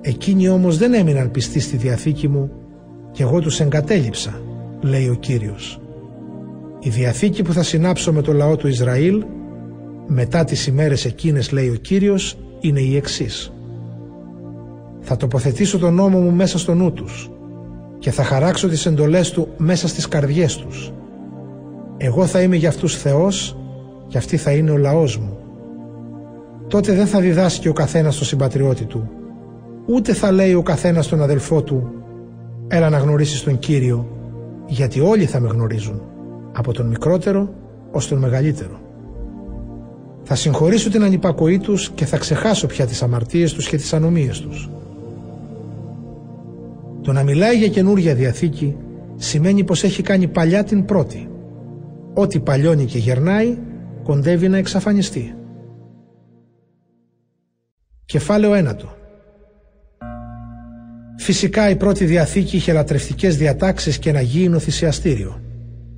[0.00, 2.50] Εκείνοι όμως δεν έμειναν πιστοί στη Διαθήκη μου
[3.10, 4.40] και εγώ τους εγκατέλειψα,
[4.80, 5.80] λέει ο Κύριος.
[6.80, 9.24] Η Διαθήκη που θα συνάψω με το λαό του Ισραήλ
[10.06, 13.51] μετά τις ημέρες εκείνες λέει ο Κύριος είναι η εξής.
[15.02, 17.30] Θα τοποθετήσω τον νόμο μου μέσα στο νου τους
[17.98, 20.92] και θα χαράξω τις εντολές του μέσα στις καρδιές τους.
[21.96, 23.56] Εγώ θα είμαι για αυτούς Θεός
[24.06, 25.36] και αυτή θα είναι ο λαός μου.
[26.68, 29.10] Τότε δεν θα διδάσκει ο καθένας τον συμπατριώτη του,
[29.86, 31.92] ούτε θα λέει ο καθένας τον αδελφό του
[32.68, 34.06] «Έλα να γνωρίσεις τον Κύριο»,
[34.66, 36.02] γιατί όλοι θα με γνωρίζουν,
[36.52, 37.54] από τον μικρότερο
[37.90, 38.80] ως τον μεγαλύτερο.
[40.22, 44.40] Θα συγχωρήσω την ανυπακοή τους και θα ξεχάσω πια τις αμαρτίες τους και τις ανομίες
[44.40, 44.70] τους.
[47.02, 48.76] Το να μιλάει για καινούργια διαθήκη
[49.16, 51.30] σημαίνει πως έχει κάνει παλιά την πρώτη.
[52.14, 53.58] Ό,τι παλιώνει και γερνάει
[54.02, 55.34] κοντεύει να εξαφανιστεί.
[58.04, 58.96] Κεφάλαιο ένατο
[61.16, 65.40] Φυσικά η πρώτη διαθήκη είχε λατρευτικές διατάξεις και ένα γήινο θυσιαστήριο.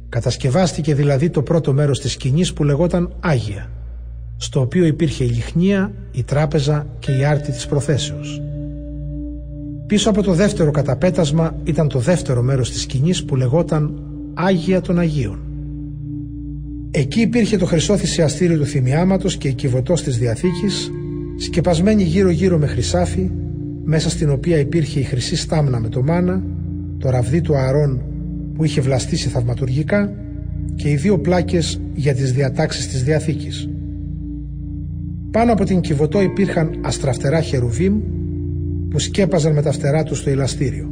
[0.08, 3.70] Κατασκευάστηκε δηλαδή το πρώτο μέρος της σκηνής που λεγόταν Άγια,
[4.36, 8.42] στο οποίο υπήρχε η λιχνία, η τράπεζα και η άρτη της προθέσεως.
[9.86, 14.02] Πίσω από το δεύτερο καταπέτασμα ήταν το δεύτερο μέρος της σκηνής που λεγόταν
[14.34, 15.38] Άγια των Αγίων.
[16.90, 20.90] Εκεί υπήρχε το χρυσό θυσιαστήριο του θυμιάματος και η κυβωτός της Διαθήκης,
[21.38, 23.30] σκεπασμένη γύρω-γύρω με χρυσάφι,
[23.84, 26.42] μέσα στην οποία υπήρχε η χρυσή στάμνα με το μάνα,
[26.98, 28.02] το ραβδί του Αρών
[28.54, 30.12] που είχε βλαστήσει θαυματουργικά
[30.74, 33.68] και οι δύο πλάκες για τις διατάξεις της Διαθήκης.
[35.30, 37.94] Πάνω από την κυβωτό υπήρχαν αστραφτερά χερουβίμ
[38.94, 40.90] που σκέπαζαν με τα φτερά τους στο ηλαστήριο.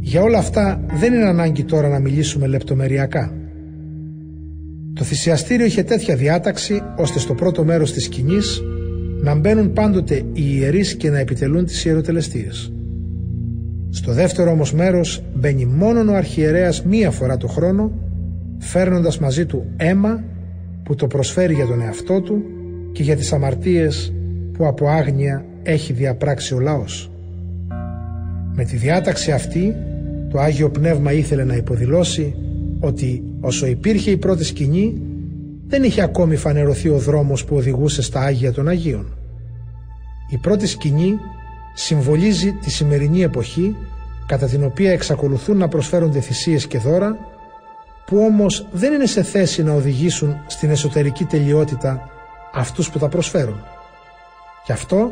[0.00, 3.32] Για όλα αυτά δεν είναι ανάγκη τώρα να μιλήσουμε λεπτομεριακά.
[4.94, 8.62] Το θυσιαστήριο είχε τέτοια διάταξη ώστε στο πρώτο μέρος της σκηνής
[9.22, 12.72] να μπαίνουν πάντοτε οι ιερείς και να επιτελούν τις ιεροτελεστίες.
[13.90, 17.92] Στο δεύτερο όμως μέρος μπαίνει μόνο ο αρχιερέας μία φορά το χρόνο
[18.58, 20.24] φέρνοντας μαζί του αίμα
[20.82, 22.42] που το προσφέρει για τον εαυτό του
[22.92, 24.12] και για τις αμαρτίες
[24.52, 27.10] που από άγνοια έχει διαπράξει ο λαός.
[28.54, 29.74] Με τη διάταξη αυτή
[30.30, 32.34] το Άγιο Πνεύμα ήθελε να υποδηλώσει
[32.80, 35.00] ότι όσο υπήρχε η πρώτη σκηνή
[35.66, 39.06] δεν είχε ακόμη φανερωθεί ο δρόμος που οδηγούσε στα Άγια των Αγίων.
[40.30, 41.18] Η πρώτη σκηνή
[41.74, 43.76] συμβολίζει τη σημερινή εποχή
[44.26, 47.16] κατά την οποία εξακολουθούν να προσφέρονται θυσίες και δώρα
[48.06, 52.10] που όμως δεν είναι σε θέση να οδηγήσουν στην εσωτερική τελειότητα
[52.52, 53.64] αυτούς που τα προσφέρουν.
[54.66, 55.10] Γι' αυτό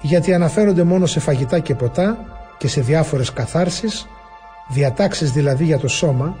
[0.00, 2.18] γιατί αναφέρονται μόνο σε φαγητά και ποτά
[2.58, 4.06] και σε διάφορες καθάρσεις,
[4.68, 6.36] διατάξεις δηλαδή για το σώμα,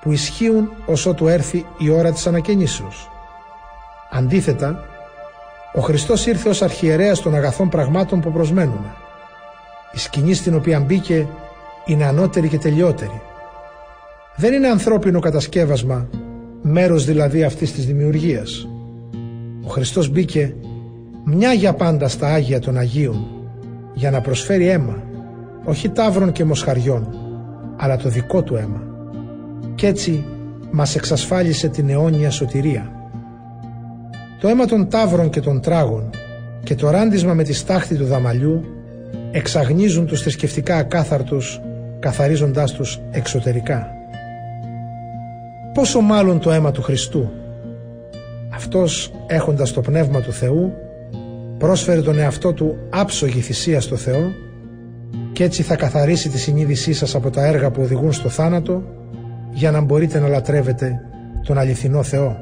[0.00, 3.10] που ισχύουν ως ότου έρθει η ώρα της ανακαινήσεως.
[4.10, 4.84] Αντίθετα,
[5.74, 8.94] ο Χριστός ήρθε ως αρχιερέας των αγαθών πραγμάτων που προσμένουμε.
[9.92, 11.26] Η σκηνή στην οποία μπήκε
[11.86, 13.20] είναι ανώτερη και τελειότερη.
[14.36, 16.08] Δεν είναι ανθρώπινο κατασκεύασμα,
[16.62, 18.68] μέρος δηλαδή αυτής της δημιουργίας.
[19.64, 20.54] Ο Χριστός μπήκε
[21.24, 23.26] μια για πάντα στα Άγια των Αγίων
[23.94, 25.02] για να προσφέρει αίμα,
[25.64, 27.08] όχι τάβρων και μοσχαριών,
[27.76, 28.82] αλλά το δικό του αίμα.
[29.74, 30.24] Κι έτσι
[30.70, 32.90] μας εξασφάλισε την αιώνια σωτηρία.
[34.40, 36.10] Το αίμα των τάβρων και των τράγων
[36.62, 38.64] και το ράντισμα με τη στάχτη του δαμαλιού
[39.30, 41.60] εξαγνίζουν τους θρησκευτικά ακάθαρτους
[41.98, 43.86] καθαρίζοντάς τους εξωτερικά.
[45.74, 47.30] Πόσο μάλλον το αίμα του Χριστού.
[48.54, 50.72] Αυτός έχοντας το πνεύμα του Θεού
[51.62, 54.32] πρόσφερε τον εαυτό του άψογη θυσία στο Θεό
[55.32, 58.82] και έτσι θα καθαρίσει τη συνείδησή σας από τα έργα που οδηγούν στο θάνατο
[59.50, 61.00] για να μπορείτε να λατρεύετε
[61.44, 62.36] τον αληθινό Θεό.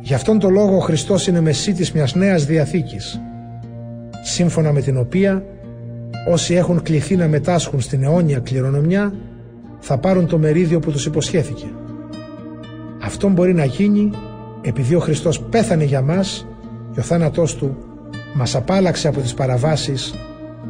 [0.00, 3.20] Γι' αυτόν τον λόγο ο Χριστός είναι μεσίτης μιας νέας διαθήκης
[4.22, 5.44] σύμφωνα με την οποία
[6.28, 9.14] όσοι έχουν κληθεί να μετάσχουν στην αιώνια κληρονομιά
[9.80, 11.66] θα πάρουν το μερίδιο που τους υποσχέθηκε.
[13.02, 14.10] Αυτό μπορεί να γίνει
[14.62, 16.46] επειδή ο Χριστός πέθανε για μας
[16.92, 17.76] και ο θάνατός του
[18.34, 20.14] μας απάλαξε από τις παραβάσεις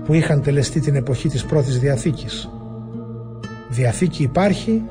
[0.05, 2.49] που είχαν τελεστεί την εποχή της πρώτης Διαθήκης.
[3.69, 4.83] Διαθήκη υπάρχει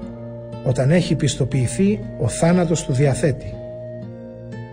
[0.63, 3.53] όταν έχει πιστοποιηθεί ο θάνατος του διαθέτη.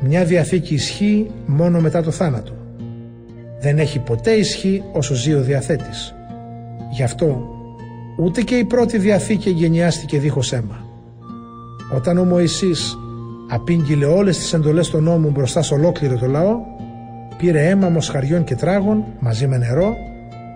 [0.01, 2.53] Μια Διαθήκη ισχύει μόνο μετά το θάνατο.
[3.61, 6.15] Δεν έχει ποτέ ισχύ όσο ζει ο διαθέτης.
[6.93, 7.57] Γι' αυτό
[8.19, 10.87] ούτε και η πρώτη Διαθήκη εγγενιάστηκε δίχως αίμα.
[11.95, 12.99] Όταν ο Μωυσής
[13.49, 16.57] απήγγειλε όλες τις εντολές των νόμου μπροστά σε ολόκληρο το λαό,
[17.37, 19.97] πήρε αίμα μοσχαριών και τράγων μαζί με νερό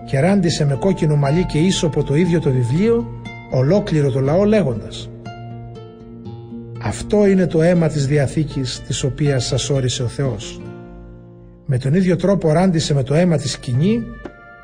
[0.07, 5.11] και ράντισε με κόκκινο μαλλί και ίσοπο το ίδιο το βιβλίο ολόκληρο το λαό λέγοντας
[6.83, 10.61] «Αυτό είναι το αίμα της Διαθήκης της οποίας σας όρισε ο Θεός».
[11.67, 14.03] Με τον ίδιο τρόπο ράντισε με το αίμα της σκηνή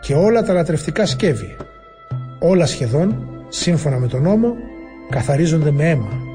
[0.01, 1.57] και όλα τα λατρευτικά σκεύη.
[2.39, 4.55] Όλα σχεδόν, σύμφωνα με τον νόμο,
[5.09, 6.28] καθαρίζονται με αίμα.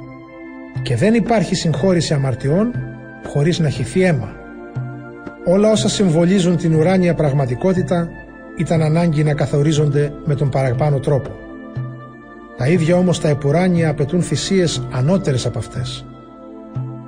[0.83, 2.73] Και δεν υπάρχει συγχώρηση αμαρτιών
[3.27, 4.31] χωρίς να χυθεί αίμα.
[5.45, 8.09] Όλα όσα συμβολίζουν την ουράνια πραγματικότητα
[8.57, 11.29] ήταν ανάγκη να καθορίζονται με τον παραπάνω τρόπο.
[12.57, 16.05] Τα ίδια όμως τα επουράνια απαιτούν θυσίες ανώτερες από αυτές.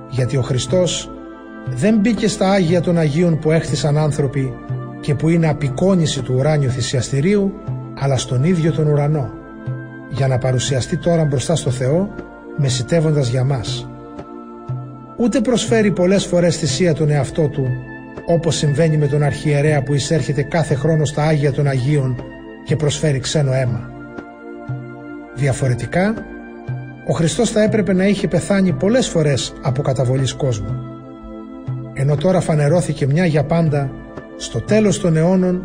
[0.10, 1.12] Γιατί ο Χριστός
[1.70, 4.54] δεν μπήκε στα Άγια των Αγίων που έχτισαν άνθρωποι
[5.00, 7.54] και που είναι απεικόνηση του ουράνιου θυσιαστηρίου,
[8.00, 9.30] αλλά στον ίδιο τον ουρανό,
[10.10, 12.10] για να παρουσιαστεί τώρα μπροστά στο Θεό,
[12.58, 13.89] μεσητεύοντας για μας.
[15.18, 17.68] Ούτε προσφέρει πολλές φορές θυσία τον εαυτό του,
[18.26, 22.15] όπως συμβαίνει με τον αρχιερέα που εισέρχεται κάθε χρόνο στα Άγια των Αγίων
[22.65, 23.89] και προσφέρει ξένο αίμα.
[25.36, 26.13] Διαφορετικά,
[27.08, 30.76] ο Χριστός θα έπρεπε να είχε πεθάνει πολλές φορές από καταβολής κόσμου.
[31.94, 33.91] Ενώ τώρα φανερώθηκε μια για πάντα
[34.38, 35.63] στο τέλος των αιώνων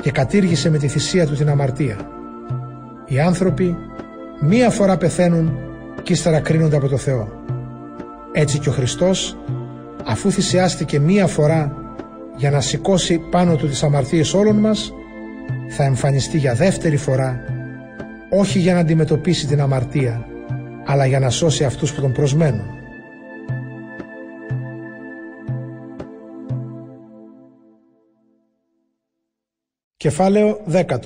[0.00, 1.96] και κατήργησε με τη θυσία του την αμαρτία.
[3.06, 3.76] Οι άνθρωποι
[4.40, 5.58] μία φορά πεθαίνουν
[6.06, 7.28] και ύστερα κρίνονται από το Θεό.
[8.32, 9.36] Έτσι και ο Χριστός
[10.04, 11.76] αφού θυσιάστηκε μία φορά
[12.36, 14.92] για να σηκώσει πάνω του τις αμαρτίες όλων μας
[15.68, 17.40] θα εμφανιστεί για δεύτερη φορά
[18.30, 20.26] όχι για να αντιμετωπίσει την αμαρτία
[20.86, 22.66] αλλά για να σώσει αυτούς που τον προσμένουν.
[29.96, 30.98] Κεφάλαιο 10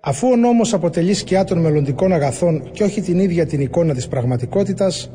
[0.00, 4.08] Αφού ο νόμος αποτελεί σκιά των μελλοντικών αγαθών και όχι την ίδια την εικόνα της
[4.08, 5.10] πραγματικότητας,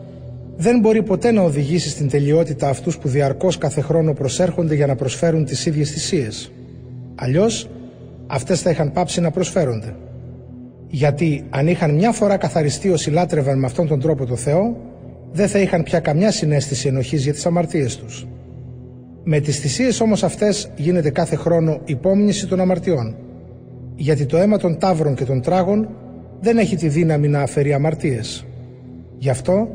[0.56, 4.96] δεν μπορεί ποτέ να οδηγήσει στην τελειότητα αυτούς που διαρκώς κάθε χρόνο προσέρχονται για να
[4.96, 6.52] προσφέρουν τις ίδιες θυσίες.
[7.16, 7.70] Αλλιώς,
[8.28, 9.96] αυτές θα είχαν πάψει να προσφέρονται.
[10.88, 14.78] Γιατί αν είχαν μια φορά καθαριστεί όσοι λάτρευαν με αυτόν τον τρόπο το Θεό,
[15.32, 18.28] δεν θα είχαν πια καμιά συνέστηση ενοχής για τις αμαρτίες τους.
[19.24, 23.16] Με τις θυσίες όμως αυτές γίνεται κάθε χρόνο υπόμνηση των αμαρτιών.
[23.96, 25.90] Γιατί το αίμα των τάβρων και των τράγων
[26.40, 28.46] δεν έχει τη δύναμη να αφαιρεί αμαρτίες.
[29.18, 29.68] Γι' αυτό,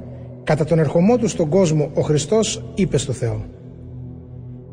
[0.45, 3.45] κατά τον ερχομό του στον κόσμο, ο Χριστός είπε στο Θεό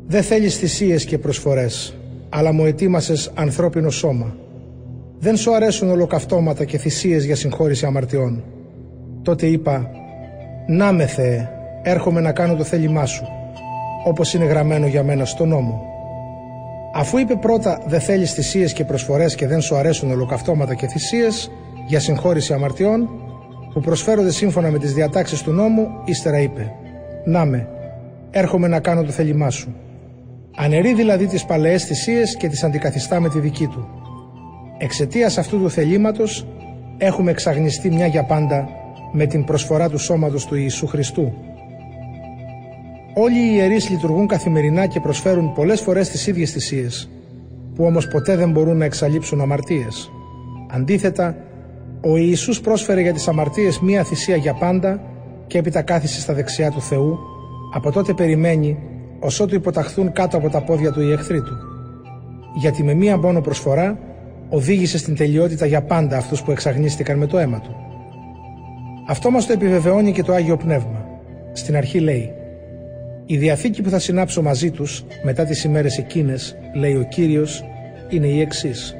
[0.06, 1.96] «Δεν θέλεις θυσίες και προσφορές,
[2.28, 4.36] αλλά μου ετοίμασες ανθρώπινο σώμα.
[5.18, 8.44] Δεν σου αρέσουν ολοκαυτώματα και θυσίες για συγχώρηση αμαρτιών».
[9.22, 9.90] Τότε είπα
[10.66, 11.48] «Να με Θεέ,
[11.82, 13.24] έρχομαι να κάνω το θέλημά σου,
[14.04, 15.95] όπως είναι γραμμένο για μένα στο νόμο».
[16.98, 21.50] Αφού είπε πρώτα «Δεν θέλεις θυσίες και προσφορές και δεν σου αρέσουν ολοκαυτώματα και θυσίες
[21.86, 23.08] για συγχώρηση αμαρτιών»,
[23.72, 26.72] που προσφέρονται σύμφωνα με τις διατάξεις του νόμου, ύστερα είπε
[27.24, 27.68] «Να με,
[28.30, 29.74] έρχομαι να κάνω το θέλημά σου».
[30.56, 33.88] Αναιρεί δηλαδή τις παλαιές θυσίες και τις αντικαθιστά με τη δική του.
[34.78, 36.46] Εξαιτίας αυτού του θελήματος
[36.98, 38.68] έχουμε εξαγνιστεί μια για πάντα
[39.12, 41.32] με την προσφορά του σώματος του Ιησού Χριστού.
[43.18, 47.10] Όλοι οι ιερείς λειτουργούν καθημερινά και προσφέρουν πολλές φορές τις ίδιες θυσίες,
[47.74, 50.10] που όμως ποτέ δεν μπορούν να εξαλείψουν αμαρτίες.
[50.70, 51.36] Αντίθετα,
[52.00, 55.00] ο Ιησούς πρόσφερε για τις αμαρτίες μία θυσία για πάντα
[55.46, 57.18] και έπειτα κάθισε στα δεξιά του Θεού,
[57.74, 58.78] από τότε περιμένει
[59.20, 61.56] ως ότου υποταχθούν κάτω από τα πόδια του οι εχθροί του.
[62.60, 63.98] Γιατί με μία μόνο προσφορά
[64.48, 67.76] οδήγησε στην τελειότητα για πάντα αυτούς που εξαγνίστηκαν με το αίμα του.
[69.08, 71.04] Αυτό μας το επιβεβαιώνει και το Άγιο Πνεύμα.
[71.52, 72.30] Στην αρχή λέει
[73.26, 77.64] «Η Διαθήκη που θα συνάψω μαζί τους μετά τις ημέρες εκείνες, λέει ο Κύριος,
[78.08, 78.96] είναι η εξής.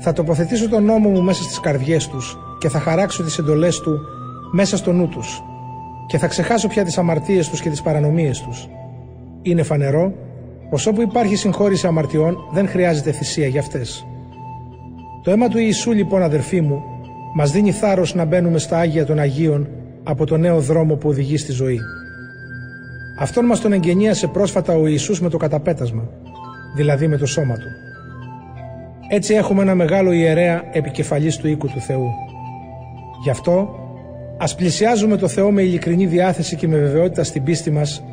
[0.00, 3.98] Θα τοποθετήσω τον νόμο μου μέσα στις καρδιές τους και θα χαράξω τις εντολές του
[4.52, 5.42] μέσα στο νου τους
[6.06, 8.68] και θα ξεχάσω πια τις αμαρτίες τους και τις παρανομίες τους.
[9.42, 10.12] Είναι φανερό
[10.70, 14.06] πως όπου υπάρχει συγχώρηση αμαρτιών δεν χρειάζεται θυσία για αυτές.
[15.22, 16.82] Το αίμα του Ιησού λοιπόν αδερφοί μου
[17.34, 19.68] μας δίνει θάρρος να μπαίνουμε στα Άγια των Αγίων
[20.02, 21.80] από το νέο δρόμο που οδηγεί στη ζωή.
[23.18, 26.08] Αυτόν μας τον εγγενίασε πρόσφατα ο Ιησούς με το καταπέτασμα,
[26.76, 27.68] δηλαδή με το σώμα του.
[29.08, 32.08] Έτσι έχουμε ένα μεγάλο ιερέα επικεφαλής του οίκου του Θεού.
[33.22, 33.68] Γι' αυτό
[34.38, 38.04] ας πλησιάζουμε το Θεό με ειλικρινή διάθεση και με βεβαιότητα στην πίστη μας,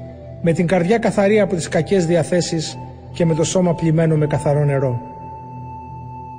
[0.41, 2.77] με την καρδιά καθαρή από τις κακές διαθέσεις
[3.13, 5.01] και με το σώμα πλημμένο με καθαρό νερό.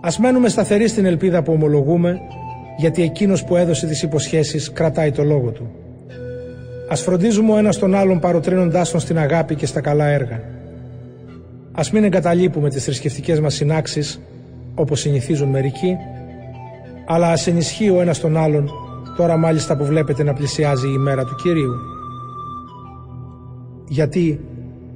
[0.03, 2.21] Ας μένουμε σταθεροί στην ελπίδα που ομολογούμε,
[2.77, 5.71] γιατί εκείνος που έδωσε τις υποσχέσεις κρατάει το λόγο του.
[6.89, 10.41] Ας φροντίζουμε ο ένας τον άλλον παροτρύνοντάς τον στην αγάπη και στα καλά έργα.
[11.73, 14.21] Ας μην εγκαταλείπουμε τις θρησκευτικές μας συνάξεις,
[14.75, 15.97] όπως συνηθίζουν μερικοί,
[17.07, 18.71] αλλά ας ενισχύει ο ένας τον άλλον,
[19.17, 21.73] τώρα μάλιστα που βλέπετε να πλησιάζει η ημέρα του Κυρίου.
[23.89, 24.41] Γιατί,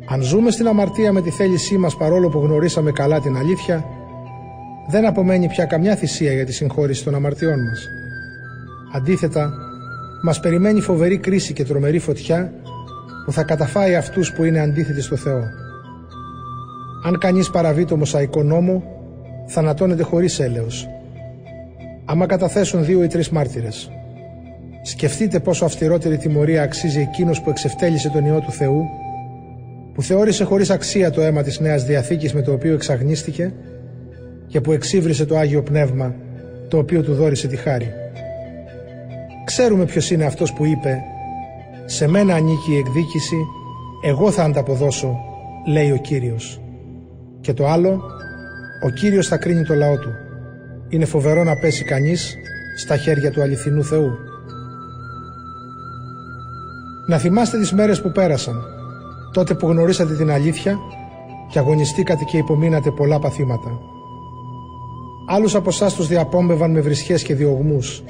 [0.08, 3.84] αν ζούμε στην αμαρτία με τη θέλησή μας παρόλο που γνωρίσαμε καλά την αλήθεια,
[4.90, 7.86] δεν απομένει πια καμιά θυσία για τη συγχώρηση των αμαρτιών μας.
[8.92, 9.52] Αντίθετα,
[10.22, 12.52] μας περιμένει φοβερή κρίση και τρομερή φωτιά
[13.24, 15.42] που θα καταφάει αυτούς που είναι αντίθετοι στο Θεό.
[17.04, 18.82] Αν κανείς παραβεί το μοσαϊκό νόμο,
[19.46, 20.88] θανατώνεται χωρίς έλεος.
[22.04, 23.90] Άμα καταθέσουν δύο ή τρεις μάρτυρες.
[24.82, 28.84] Σκεφτείτε πόσο αυστηρότερη τιμωρία αξίζει εκείνος που εξευτέλισε τον Υιό του Θεού,
[29.94, 33.52] που θεώρησε χωρίς αξία το αίμα της Νέας Διαθήκης με το οποίο εξαγνίστηκε
[34.46, 36.14] και που εξύβρισε το Άγιο Πνεύμα
[36.68, 37.92] το οποίο του δόρισε τη χάρη.
[39.48, 41.02] Ξέρουμε ποιος είναι αυτός που είπε
[41.84, 43.36] «Σε μένα ανήκει η εκδίκηση,
[44.02, 45.16] εγώ θα ανταποδώσω»,
[45.66, 46.60] λέει ο Κύριος.
[47.40, 48.02] Και το άλλο,
[48.84, 50.10] ο Κύριος θα κρίνει το λαό του.
[50.88, 52.34] Είναι φοβερό να πέσει κανείς
[52.76, 54.10] στα χέρια του αληθινού Θεού.
[57.08, 58.56] Να θυμάστε τις μέρες που πέρασαν,
[59.32, 60.78] τότε που γνωρίσατε την αλήθεια
[61.50, 63.78] και αγωνιστήκατε και υπομείνατε πολλά παθήματα.
[65.28, 68.02] Άλλους από εσάς τους διαπόμπευαν με βρισχές και διωγμούς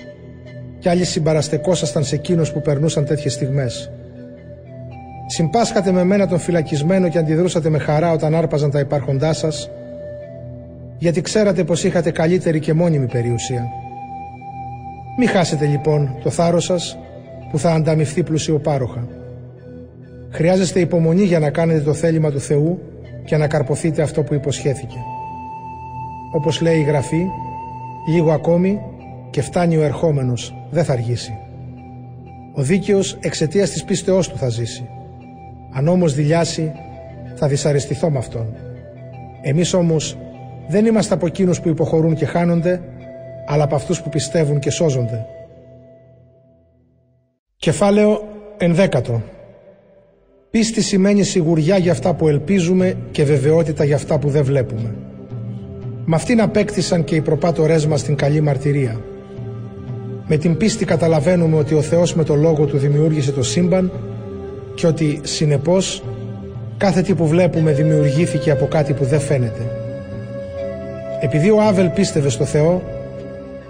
[0.79, 3.91] κι άλλοι συμπαραστεκόσασταν σε εκείνους που περνούσαν τέτοιες στιγμές.
[5.27, 9.71] Συμπάσχατε με μένα τον φυλακισμένο και αντιδρούσατε με χαρά όταν άρπαζαν τα υπάρχοντά σας
[10.99, 13.69] γιατί ξέρατε πως είχατε καλύτερη και μόνιμη περιουσία.
[15.19, 16.99] Μη χάσετε λοιπόν το θάρρος σας
[17.51, 19.09] που θα ανταμυφθεί πλουσιοπάροχα.
[20.31, 22.79] Χρειάζεστε υπομονή για να κάνετε το θέλημα του Θεού
[23.25, 24.97] και να καρποθείτε αυτό που υποσχέθηκε.
[26.33, 27.27] Όπως λέει η Γραφή,
[28.09, 28.81] λίγο ακόμη
[29.39, 31.39] και φτάνει ο ερχόμενος, δεν θα αργήσει.
[32.55, 34.89] Ο δίκαιος εξαιτίας της πίστεώς του θα ζήσει.
[35.73, 36.73] Αν όμως δηλιάσει,
[37.35, 38.55] θα δυσαρεστηθώ με αυτόν.
[39.43, 40.17] Εμείς όμως
[40.69, 42.81] δεν είμαστε από εκείνους που υποχωρούν και χάνονται,
[43.47, 45.27] αλλά από αυτούς που πιστεύουν και σώζονται.
[47.57, 48.23] Κεφάλαιο
[48.57, 49.23] ενδέκατο.
[50.51, 54.95] Πίστη σημαίνει σιγουριά για αυτά που ελπίζουμε και βεβαιότητα για αυτά που δεν βλέπουμε.
[56.05, 59.01] Με αυτήν απέκτησαν και οι προπάτορές μας την καλή μαρτυρία.
[60.29, 63.93] Με την πίστη καταλαβαίνουμε ότι ο Θεός με το λόγο του δημιούργησε το σύμπαν
[64.75, 66.03] και ότι, συνεπώς,
[66.77, 69.71] κάθε τι που βλέπουμε δημιουργήθηκε από κάτι που δεν φαίνεται.
[71.21, 72.83] Επειδή ο Άβελ πίστευε στο Θεό,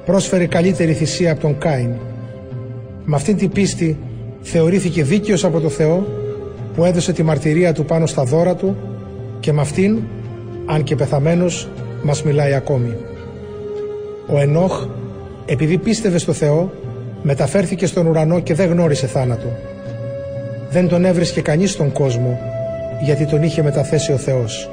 [0.05, 1.91] πρόσφερε καλύτερη θυσία από τον Κάιν.
[3.05, 3.99] Με αυτήν την πίστη
[4.41, 6.07] θεωρήθηκε δίκαιος από το Θεό
[6.75, 8.77] που έδωσε τη μαρτυρία του πάνω στα δώρα του
[9.41, 9.99] και με αυτήν,
[10.67, 11.69] αν και πεθαμένος,
[12.03, 12.97] μας μιλάει ακόμη.
[14.27, 14.87] Ο Ενόχ,
[15.51, 16.73] επειδή πίστευε στο Θεό,
[17.23, 19.57] μεταφέρθηκε στον ουρανό και δεν γνώρισε θάνατο.
[20.71, 22.39] Δεν τον έβρισκε κανείς στον κόσμο,
[23.05, 24.71] γιατί τον είχε μεταθέσει ο Θεός.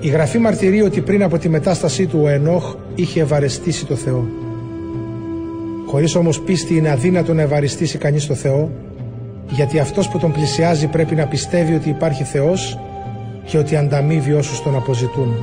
[0.00, 4.26] Η Γραφή μαρτυρεί ότι πριν από τη μετάστασή του ο Ενόχ είχε ευαρεστήσει το Θεό.
[5.86, 8.70] Χωρίς όμως πίστη είναι αδύνατο να ευαριστήσει κανείς το Θεό,
[9.48, 12.78] γιατί αυτός που τον πλησιάζει πρέπει να πιστεύει ότι υπάρχει Θεός
[13.44, 15.34] και ότι ανταμείβει όσους τον αποζητούν.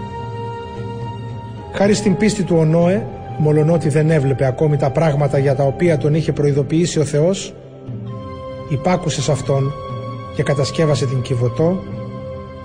[1.74, 3.06] Χάρη στην πίστη του ο Νόε,
[3.38, 7.54] μολονότι δεν έβλεπε ακόμη τα πράγματα για τα οποία τον είχε προειδοποιήσει ο Θεός,
[8.70, 9.74] υπάκουσε σε Αυτόν
[10.36, 11.80] και κατασκεύασε την Κιβωτό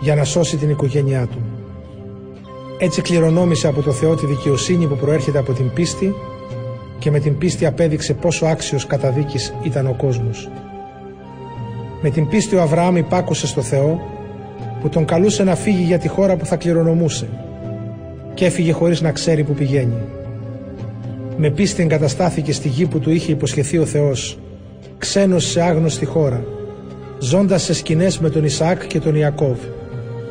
[0.01, 1.39] για να σώσει την οικογένειά του.
[2.79, 6.15] Έτσι κληρονόμησε από το Θεό τη δικαιοσύνη που προέρχεται από την πίστη
[6.99, 10.49] και με την πίστη απέδειξε πόσο άξιος καταδίκης ήταν ο κόσμος.
[12.03, 14.01] Με την πίστη ο Αβραάμ υπάκουσε στο Θεό
[14.81, 17.29] που τον καλούσε να φύγει για τη χώρα που θα κληρονομούσε
[18.35, 19.97] και έφυγε χωρίς να ξέρει που πηγαίνει.
[21.43, 24.39] Με πίστη εγκαταστάθηκε στη γη που του είχε υποσχεθεί ο Θεός,
[24.99, 26.45] ξένος σε άγνωστη χώρα,
[27.19, 29.59] ζώντας σε σκηνές με τον Ισαάκ και τον Ιακώβ,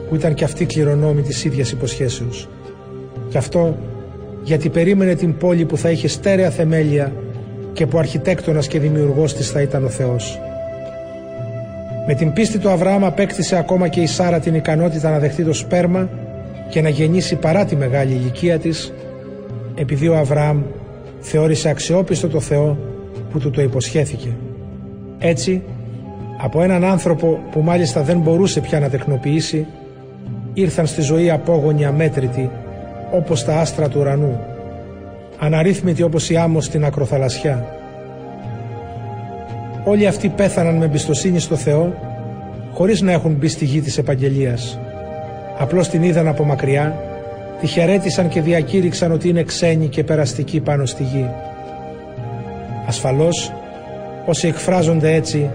[0.09, 2.49] που ήταν και αυτοί κληρονόμοι της ίδιας υποσχέσεως.
[3.29, 3.77] Γι' αυτό
[4.43, 7.13] γιατί περίμενε την πόλη που θα είχε στέρεα θεμέλια
[7.73, 10.39] και που αρχιτέκτονας και δημιουργός της θα ήταν ο Θεός.
[12.07, 15.53] Με την πίστη του Αβραάμ απέκτησε ακόμα και η Σάρα την ικανότητα να δεχτεί το
[15.53, 16.09] σπέρμα
[16.69, 18.93] και να γεννήσει παρά τη μεγάλη ηλικία της,
[19.75, 20.61] επειδή ο Αβραάμ
[21.19, 22.77] θεώρησε αξιόπιστο το Θεό
[23.31, 24.29] που του το υποσχέθηκε.
[25.19, 25.63] Έτσι,
[26.41, 29.67] από έναν άνθρωπο που μάλιστα δεν μπορούσε πια να τεκνοποιήσει,
[30.53, 32.49] ήρθαν στη ζωή απόγονοι αμέτρητοι
[33.11, 34.39] όπως τα άστρα του ουρανού,
[35.39, 37.77] αναρρύθμιτοι όπως η άμμος στην ακροθαλασσιά.
[39.85, 41.93] Όλοι αυτοί πέθαναν με εμπιστοσύνη στο Θεό,
[42.73, 44.79] χωρίς να έχουν μπει στη γη της επαγγελίας.
[45.57, 47.08] Απλώς την είδαν από μακριά
[47.59, 51.29] τη χαιρέτησαν και διακήρυξαν ότι είναι ξένοι και περαστικοί πάνω στη γη.
[52.87, 53.53] Ασφαλώς,
[54.25, 55.49] όσοι εκφράζονται έτσι,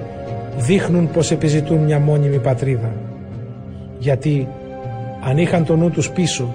[0.56, 2.92] δείχνουν πως επιζητούν μια μόνιμη πατρίδα.
[3.98, 4.48] Γιατί,
[5.28, 6.54] αν είχαν το νου τους πίσω,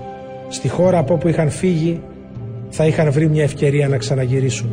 [0.49, 2.01] στη χώρα από όπου είχαν φύγει,
[2.69, 4.69] θα είχαν βρει μια ευκαιρία να ξαναγυρίσουν.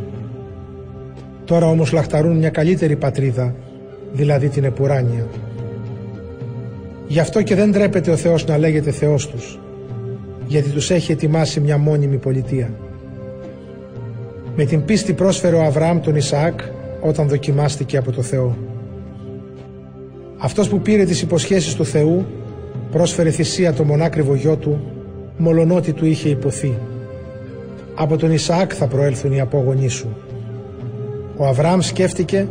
[1.44, 3.54] Τώρα όμως λαχταρούν μια καλύτερη πατρίδα,
[4.12, 5.26] δηλαδή την επουράνια.
[7.06, 9.58] Γι' αυτό και δεν τρέπεται ο Θεός να λέγεται Θεός τους,
[10.46, 12.70] γιατί τους έχει ετοιμάσει μια μόνιμη πολιτεία.
[14.56, 16.60] Με την πίστη πρόσφερε ο Αβραάμ τον Ισαάκ
[17.00, 18.56] όταν δοκιμάστηκε από το Θεό.
[20.38, 22.26] Αυτός που πήρε τις υποσχέσεις του Θεού
[22.90, 24.80] πρόσφερε θυσία το μονάκριβο γιο του
[25.38, 26.74] μολονότι του είχε υποθεί.
[27.94, 30.16] Από τον Ισαάκ θα προέλθουν οι απόγονοί σου.
[31.36, 32.48] Ο Αβραάμ σκέφτηκε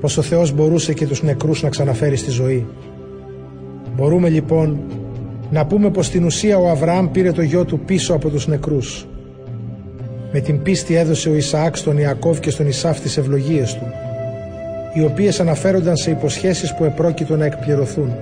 [0.00, 2.66] πως ο Θεός μπορούσε και τους νεκρούς να ξαναφέρει στη ζωή.
[3.96, 4.78] Μπορούμε λοιπόν
[5.50, 9.06] να πούμε πως στην ουσία ο Αβραάμ πήρε το γιο του πίσω από τους νεκρούς.
[10.32, 13.86] Με την πίστη έδωσε ο Ισαάκ στον Ιακώβ και στον Ισάφ τις ευλογίες του,
[14.94, 18.12] οι οποίες αναφέρονταν σε υποσχέσεις που επρόκειτο να εκπληρωθούν.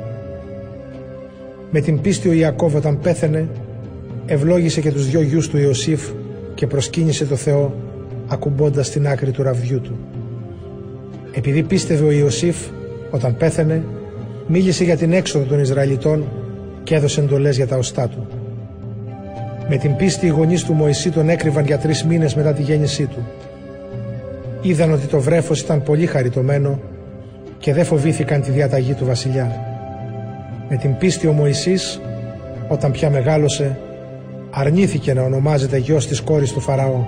[1.71, 3.49] Με την πίστη ο Ιακώβ όταν πέθαινε,
[4.27, 6.03] ευλόγησε και τους δυο γιους του Ιωσήφ
[6.55, 7.75] και προσκύνησε το Θεό
[8.27, 9.99] ακουμπώντας την άκρη του ραβδιού του.
[11.33, 12.57] Επειδή πίστευε ο Ιωσήφ
[13.11, 13.83] όταν πέθαινε,
[14.47, 16.25] μίλησε για την έξοδο των Ισραηλιτών
[16.85, 18.27] και έδωσε εντολές για τα οστά του.
[19.69, 23.07] Με την πίστη οι γονείς του Μωυσή τον έκρυβαν για τρεις μήνες μετά τη γέννησή
[23.07, 23.27] του.
[24.63, 26.81] Είδαν ότι το βρέφος ήταν πολύ χαριτωμένο
[27.59, 29.53] και δεν φοβήθηκαν τη διαταγή του βασιλιά.
[30.69, 32.01] Με την πίστη ο Μωυσής,
[32.69, 33.79] όταν πια μεγάλωσε,
[34.51, 37.05] αρνήθηκε να ονομάζεται γιος της κόρης του Φαραώ.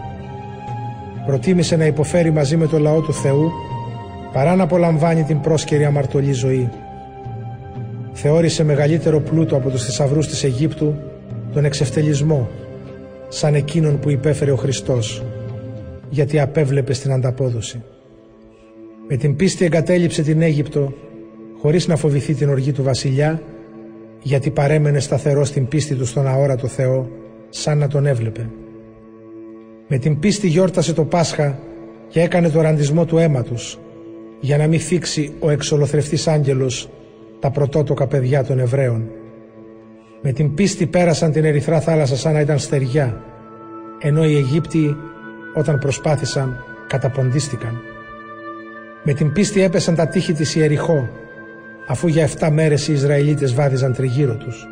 [1.27, 3.51] Προτίμησε να υποφέρει μαζί με το λαό του Θεού
[4.33, 6.71] παρά να απολαμβάνει την πρόσκαιρη αμαρτωλή ζωή.
[8.19, 10.95] Θεώρησε μεγαλύτερο πλούτο από τους θησαυρούς της Αιγύπτου
[11.53, 12.49] τον εξευτελισμό
[13.29, 15.25] σαν εκείνον που υπέφερε ο Χριστός
[16.11, 17.83] γιατί απέβλεπε στην ανταπόδοση.
[19.09, 20.93] Με την πίστη εγκατέλειψε την Αίγυπτο
[21.61, 23.43] χωρίς να φοβηθεί την οργή του βασιλιά
[24.23, 27.09] γιατί παρέμενε σταθερό στην πίστη του στον αόρατο Θεό
[27.49, 28.49] σαν να τον έβλεπε.
[29.89, 31.59] Με την πίστη γιόρτασε το Πάσχα
[32.09, 33.79] και έκανε το ραντισμό του αίματος
[34.41, 36.89] για να μην θίξει ο εξολοθρευτής άγγελος
[37.41, 39.11] τα πρωτότοκα παιδιά των Εβραίων.
[40.23, 43.25] Με την πίστη πέρασαν την ερυθρά θάλασσα σαν να ήταν στεριά,
[43.99, 44.97] ενώ οι Αιγύπτιοι
[45.55, 47.81] όταν προσπάθησαν καταποντίστηκαν.
[49.03, 51.09] Με την πίστη έπεσαν τα τείχη της Ιεριχώ,
[51.89, 54.67] αφού για 7 μέρες οι Ισραηλίτες βάδιζαν τριγύρω τους.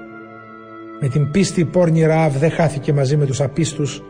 [1.00, 4.02] Με την πίστη η πόρνη Ραάβ δεν χάθηκε μαζί με τους απίστους,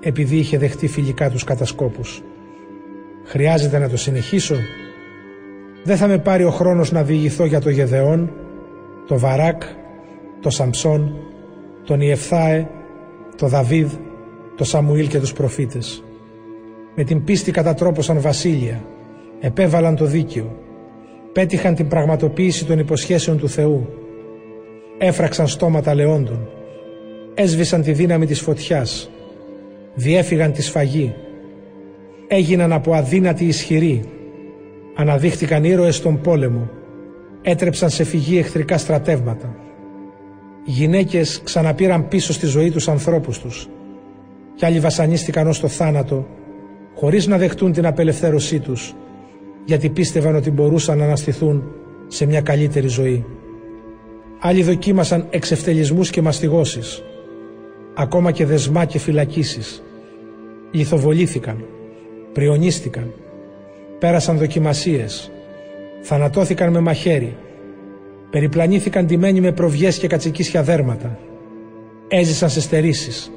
[0.00, 2.22] επειδή είχε δεχτεί φιλικά τους κατασκόπους.
[3.24, 4.56] Χρειάζεται να το συνεχίσω.
[5.86, 8.32] Δεν θα με πάρει ο χρόνος να διηγηθώ για το Γεδεόν,
[9.06, 9.62] το Βαράκ,
[10.40, 11.16] το Σαμψόν,
[11.84, 12.66] τον Ιεφθάε,
[13.36, 13.92] το Δαβίδ,
[14.56, 16.04] το Σαμουήλ και τους προφήτες.
[16.94, 18.84] Με την πίστη κατατρόπωσαν βασίλεια,
[19.40, 20.58] επέβαλαν το δίκαιο,
[21.32, 23.88] πέτυχαν την πραγματοποίηση των υποσχέσεων του Θεού,
[24.98, 26.48] έφραξαν στόματα λεόντων,
[27.34, 29.10] έσβησαν τη δύναμη της φωτιάς,
[29.94, 31.14] διέφυγαν τη σφαγή,
[32.28, 34.02] έγιναν από αδύνατοι ισχυροί,
[34.96, 36.70] αναδείχτηκαν ήρωες στον πόλεμο,
[37.42, 39.54] έτρεψαν σε φυγή εχθρικά στρατεύματα.
[40.64, 43.68] Γυναίκες ξαναπήραν πίσω στη ζωή τους ανθρώπους τους
[44.56, 46.26] κι άλλοι βασανίστηκαν ως το θάνατο
[46.94, 48.94] χωρίς να δεχτούν την απελευθέρωσή τους
[49.64, 51.64] γιατί πίστευαν ότι μπορούσαν να αναστηθούν
[52.06, 53.24] σε μια καλύτερη ζωή.
[54.40, 57.02] Άλλοι δοκίμασαν εξευτελισμούς και μαστιγώσεις,
[57.94, 59.82] ακόμα και δεσμά και φυλακίσεις.
[60.70, 61.64] Λιθοβολήθηκαν,
[62.32, 63.14] πριονίστηκαν,
[63.98, 65.30] πέρασαν δοκιμασίες,
[66.00, 67.36] θανατώθηκαν με μαχαίρι,
[68.30, 71.18] περιπλανήθηκαν τιμένοι με προβιές και κατσικίσια δέρματα,
[72.08, 73.32] έζησαν σε στερήσεις,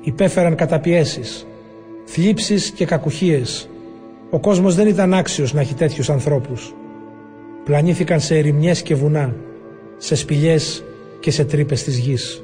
[0.00, 1.46] υπέφεραν καταπιέσεις,
[2.04, 3.68] θλίψεις και κακουχίες.
[4.30, 6.74] Ο κόσμος δεν ήταν άξιος να έχει τέτοιους ανθρώπους.
[7.64, 9.34] Πλανήθηκαν σε ερημιές και βουνά,
[9.96, 10.84] σε σπηλιές
[11.20, 12.42] και σε τρύπες της γης.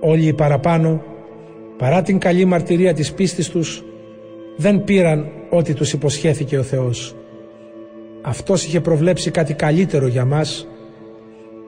[0.00, 1.02] Όλοι οι παραπάνω,
[1.76, 3.84] παρά την καλή μαρτυρία της πίστης τους,
[4.56, 7.14] δεν πήραν ό,τι τους υποσχέθηκε ο Θεός.
[8.22, 10.66] Αυτός είχε προβλέψει κάτι καλύτερο για μας,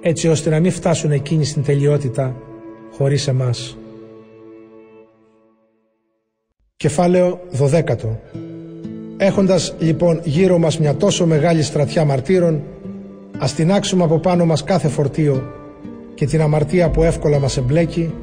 [0.00, 2.36] έτσι ώστε να μην φτάσουν εκείνοι στην τελειότητα
[2.96, 3.76] χωρίς εμάς.
[6.76, 7.82] Κεφάλαιο 12
[9.16, 12.62] Έχοντας λοιπόν γύρω μας μια τόσο μεγάλη στρατιά μαρτύρων
[13.42, 15.42] Ας τεινάξουμε από πάνω μας κάθε φορτίο
[16.14, 18.14] και την αμαρτία που εύκολα μας εμπλέκει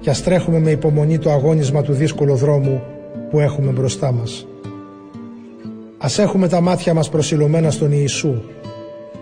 [0.00, 2.82] και ας τρέχουμε με υπομονή το αγώνισμα του δύσκολου δρόμου
[3.30, 4.46] που έχουμε μπροστά μας.
[6.04, 8.42] Ας έχουμε τα μάτια μας προσιλωμένα στον Ιησού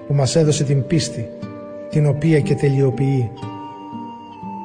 [0.07, 1.28] που μας έδωσε την πίστη
[1.91, 3.31] την οποία και τελειοποιεί.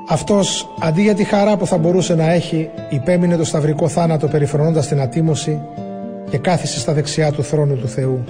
[0.10, 4.88] Αυτός αντί για τη χαρά που θα μπορούσε να έχει υπέμεινε το σταυρικό θάνατο περιφρονώντας
[4.88, 5.62] την ατίμωση
[6.30, 8.24] και κάθισε στα δεξιά του θρόνου του Θεού.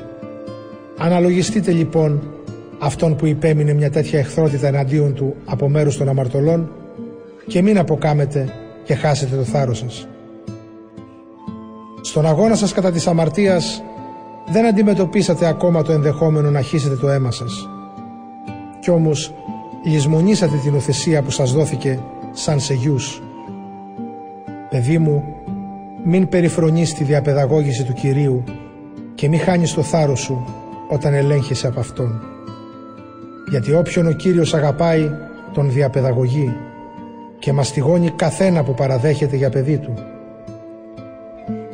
[0.97, 2.33] Αναλογιστείτε λοιπόν
[2.79, 6.71] αυτόν που υπέμεινε μια τέτοια εχθρότητα εναντίον του από μέρους των αμαρτωλών
[7.47, 8.49] και μην αποκάμετε
[8.83, 10.07] και χάσετε το θάρρος σας.
[12.05, 13.83] Στον αγώνα σας κατά της αμαρτίας
[14.45, 17.69] δεν αντιμετωπίσατε ακόμα το ενδεχόμενο να χύσετε το αίμα σας.
[18.79, 19.33] Κι όμως
[19.85, 21.99] λησμονήσατε την οθεσία που σας δόθηκε
[22.31, 23.21] σαν σε γιους.
[24.69, 25.23] Παιδί μου,
[26.03, 28.43] μην περιφρονείς τη διαπαιδαγώγηση του Κυρίου
[29.15, 30.45] και μην χάνεις το θάρρος σου
[30.89, 32.21] όταν ελέγχεσαι από Αυτόν.
[33.49, 35.09] Γιατί όποιον ο Κύριος αγαπάει,
[35.53, 36.55] τον διαπαιδαγωγεί
[37.39, 39.93] και μαστιγώνει καθένα που παραδέχεται για παιδί του.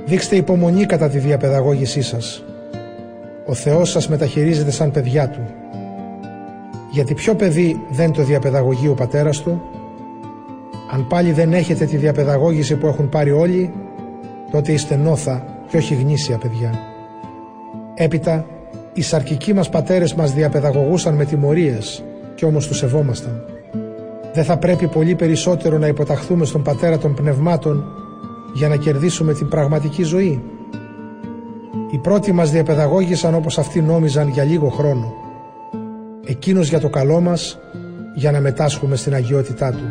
[0.06, 2.44] Δείξτε υπομονή κατά τη διαπαιδαγώγησή σας.
[3.46, 5.40] Ο Θεός σας μεταχειρίζεται σαν παιδιά Του.
[6.92, 9.62] Γιατί ποιο παιδί δεν το διαπαιδαγωγεί ο πατέρας του;
[10.92, 13.74] Αν πάλι δεν έχετε τη διαπαιδαγώγηση που έχουν πάρει όλοι,
[14.52, 16.80] τότε είστε νόθα και όχι γνήσια παιδιά.
[17.94, 18.46] Έπειτα,
[18.94, 22.04] οι σαρκικοί μας πατέρες μας διαπαιδαγωγούσαν με τιμωρίες
[22.36, 23.46] και όμως τους σεβόμασταν.
[24.34, 27.84] Δεν θα πρέπει πολύ περισσότερο να υποταχθούμε στον πατέρα των πνευμάτων
[28.54, 30.44] για να κερδίσουμε την πραγματική ζωή.
[31.92, 35.14] Οι πρώτοι μας διαπαιδαγώγησαν όπως αυτοί νόμιζαν για λίγο χρόνο.
[36.26, 37.60] Εκείνος για το καλό μας,
[38.16, 39.84] για να μετάσχουμε στην αγιότητά Του.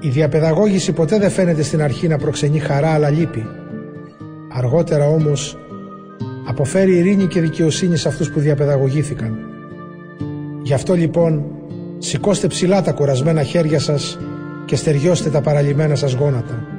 [0.00, 3.46] Η διαπαιδαγώγηση ποτέ δεν φαίνεται στην αρχή να προξενεί χαρά αλλά λύπη.
[4.52, 5.56] Αργότερα όμως
[6.48, 9.38] αποφέρει ειρήνη και δικαιοσύνη σε αυτούς που διαπαιδαγωγήθηκαν.
[10.62, 11.44] Γι' αυτό λοιπόν
[11.98, 14.18] σηκώστε ψηλά τα κουρασμένα χέρια σας
[14.64, 16.77] και στεριώστε τα παραλυμμένα σας γόνατα.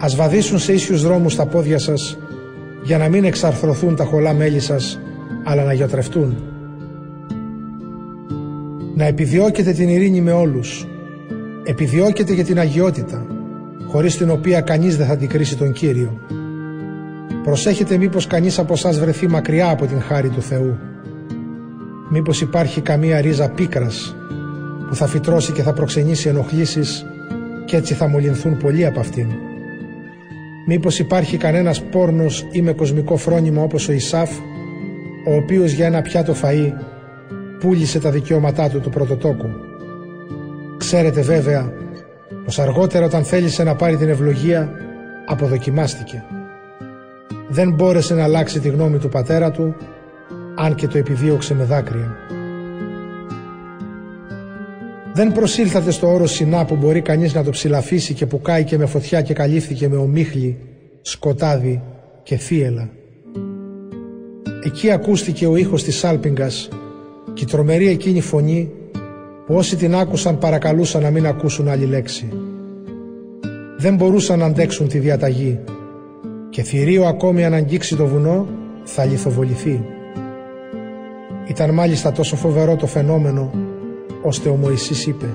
[0.00, 2.18] Ας βαδίσουν σε ίσιους δρόμους τα πόδια σας
[2.82, 5.00] για να μην εξαρθρωθούν τα χολά μέλη σας
[5.44, 6.36] αλλά να γιοτρευτούν.
[8.94, 10.86] Να επιδιώκετε την ειρήνη με όλους.
[11.64, 13.26] Επιδιώκετε για την αγιότητα
[13.86, 16.20] χωρίς την οποία κανείς δεν θα αντικρίσει τον Κύριο.
[17.44, 20.78] Προσέχετε μήπως κανείς από σας βρεθεί μακριά από την χάρη του Θεού.
[22.10, 24.16] Μήπως υπάρχει καμία ρίζα πίκρας
[24.88, 27.06] που θα φυτρώσει και θα προξενήσει ενοχλήσεις
[27.64, 29.26] και έτσι θα μολυνθούν πολλοί από αυτήν.
[30.70, 34.30] Μήπως υπάρχει κανένας πόρνος ή με κοσμικό φρόνημα όπως ο Ισάφ,
[35.26, 36.72] ο οποίος για ένα πιάτο φαΐ
[37.60, 39.48] πούλησε τα δικαιώματά του του πρωτοτόκου.
[40.76, 41.72] Ξέρετε βέβαια
[42.44, 44.70] πως αργότερα όταν θέλησε να πάρει την ευλογία
[45.26, 46.24] αποδοκιμάστηκε.
[47.48, 49.74] Δεν μπόρεσε να αλλάξει τη γνώμη του πατέρα του
[50.56, 52.16] αν και το επιδίωξε με δάκρυα.
[55.18, 58.86] Δεν προσήλθατε στο όρο Σινά που μπορεί κανείς να το ψηλαφίσει και που κάηκε με
[58.86, 60.58] φωτιά και καλύφθηκε με ομίχλη,
[61.02, 61.82] σκοτάδι
[62.22, 62.88] και θύελα.
[64.64, 66.68] Εκεί ακούστηκε ο ήχος της σάλπιγγας
[67.34, 68.70] και η τρομερή εκείνη φωνή
[69.46, 72.28] που όσοι την άκουσαν παρακαλούσαν να μην ακούσουν άλλη λέξη.
[73.78, 75.58] Δεν μπορούσαν να αντέξουν τη διαταγή
[76.50, 78.48] και θηρίο ακόμη αν αγγίξει το βουνό
[78.84, 79.84] θα λιθοβοληθεί.
[81.48, 83.67] Ήταν μάλιστα τόσο φοβερό το φαινόμενο
[84.22, 85.26] ώστε ο Μωυσής είπε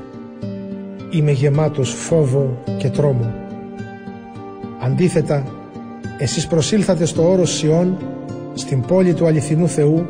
[1.09, 3.33] «Είμαι γεμάτος φόβο και τρόμο».
[4.81, 5.43] Αντίθετα,
[6.17, 7.97] εσείς προσήλθατε στο όρος Σιών,
[8.53, 10.05] στην πόλη του αληθινού Θεού,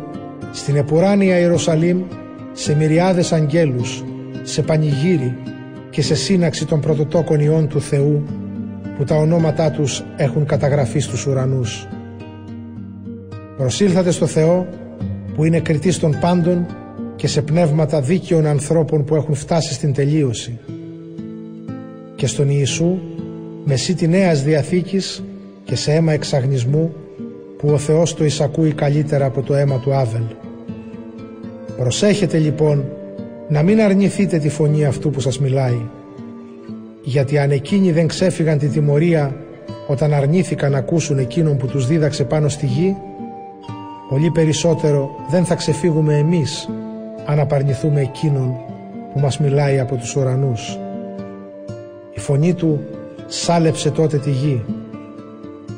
[0.52, 2.02] στην επουράνια Ιερουσαλήμ,
[2.52, 4.04] σε μυριάδες αγγέλους,
[4.44, 5.38] σε πανηγύρι
[5.90, 8.24] και σε σύναξη των πρωτοτόκων ιών του Θεού,
[8.98, 11.88] που τα ονόματά τους έχουν καταγραφεί στους ουρανούς.
[13.58, 14.68] Προσήλθατε στο Θεό,
[15.36, 16.66] που είναι κριτής των πάντων
[17.24, 20.60] και σε πνεύματα δίκαιων ανθρώπων που έχουν φτάσει στην τελείωση.
[22.16, 22.98] Και στον Ιησού,
[23.64, 25.24] με σύτη νέας διαθήκης
[25.64, 26.94] και σε αίμα εξαγνισμού,
[27.58, 30.22] που ο Θεός το εισακούει καλύτερα από το αίμα του Άβελ.
[31.78, 32.86] Προσέχετε λοιπόν
[33.50, 35.82] να μην αρνηθείτε τη φωνή αυτού που σας μιλάει,
[37.04, 39.36] γιατί αν εκείνοι δεν ξέφυγαν τη τιμωρία
[39.88, 42.96] όταν αρνήθηκαν να ακούσουν εκείνον που τους δίδαξε πάνω στη γη,
[44.10, 46.68] πολύ περισσότερο δεν θα ξεφύγουμε εμείς
[47.26, 48.56] αν απαρνηθούμε εκείνον
[49.14, 50.80] που μας μιλάει από τους ουρανούς.
[52.14, 52.80] Η φωνή του
[53.28, 54.64] σάλεψε τότε τη γη,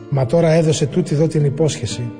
[0.09, 2.11] μα τώρα έδωσε τούτη εδώ την υπόσχεση.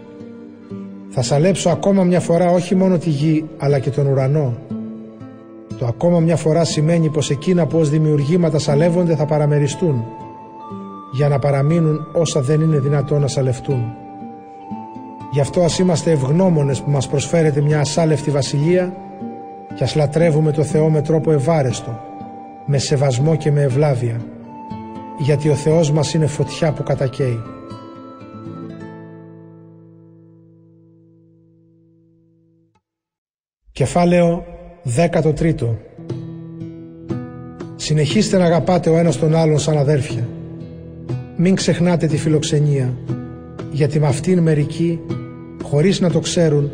[1.10, 4.54] Θα σαλέψω ακόμα μια φορά όχι μόνο τη γη αλλά και τον ουρανό.
[5.78, 10.04] Το ακόμα μια φορά σημαίνει πως εκείνα που ως δημιουργήματα σαλεύονται θα παραμεριστούν
[11.12, 13.84] για να παραμείνουν όσα δεν είναι δυνατόν να σαλευτούν.
[15.32, 18.94] Γι' αυτό ας είμαστε ευγνώμονες που μας προσφέρεται μια ασάλευτη βασιλεία
[19.76, 22.00] και ας λατρεύουμε το Θεό με τρόπο ευάρεστο,
[22.66, 24.26] με σεβασμό και με ευλάβεια,
[25.20, 27.42] γιατί ο Θεός μας είναι φωτιά που κατακαίει.
[33.72, 34.46] Κεφάλαιο
[34.96, 35.76] 13
[37.76, 40.28] Συνεχίστε να αγαπάτε ο ένας τον άλλον σαν αδέρφια.
[41.38, 42.98] Μην ξεχνάτε τη φιλοξενία,
[43.72, 45.00] γιατί με αυτήν μερικοί,
[45.64, 46.72] χωρίς να το ξέρουν,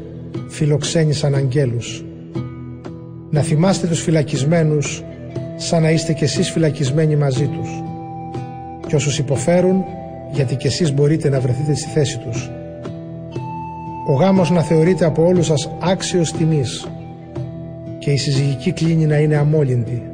[0.47, 2.03] φιλοξένησαν αγγέλους.
[3.31, 5.03] Να θυμάστε τους φυλακισμένους
[5.55, 7.69] σαν να είστε κι εσείς φυλακισμένοι μαζί τους.
[8.87, 9.83] Και όσους υποφέρουν,
[10.31, 12.49] γιατί κι εσείς μπορείτε να βρεθείτε στη θέση τους.
[14.07, 16.87] Ο γάμος να θεωρείται από όλους σας άξιος τιμής
[17.99, 20.11] και η συζυγική κλίνη να είναι αμόλυντη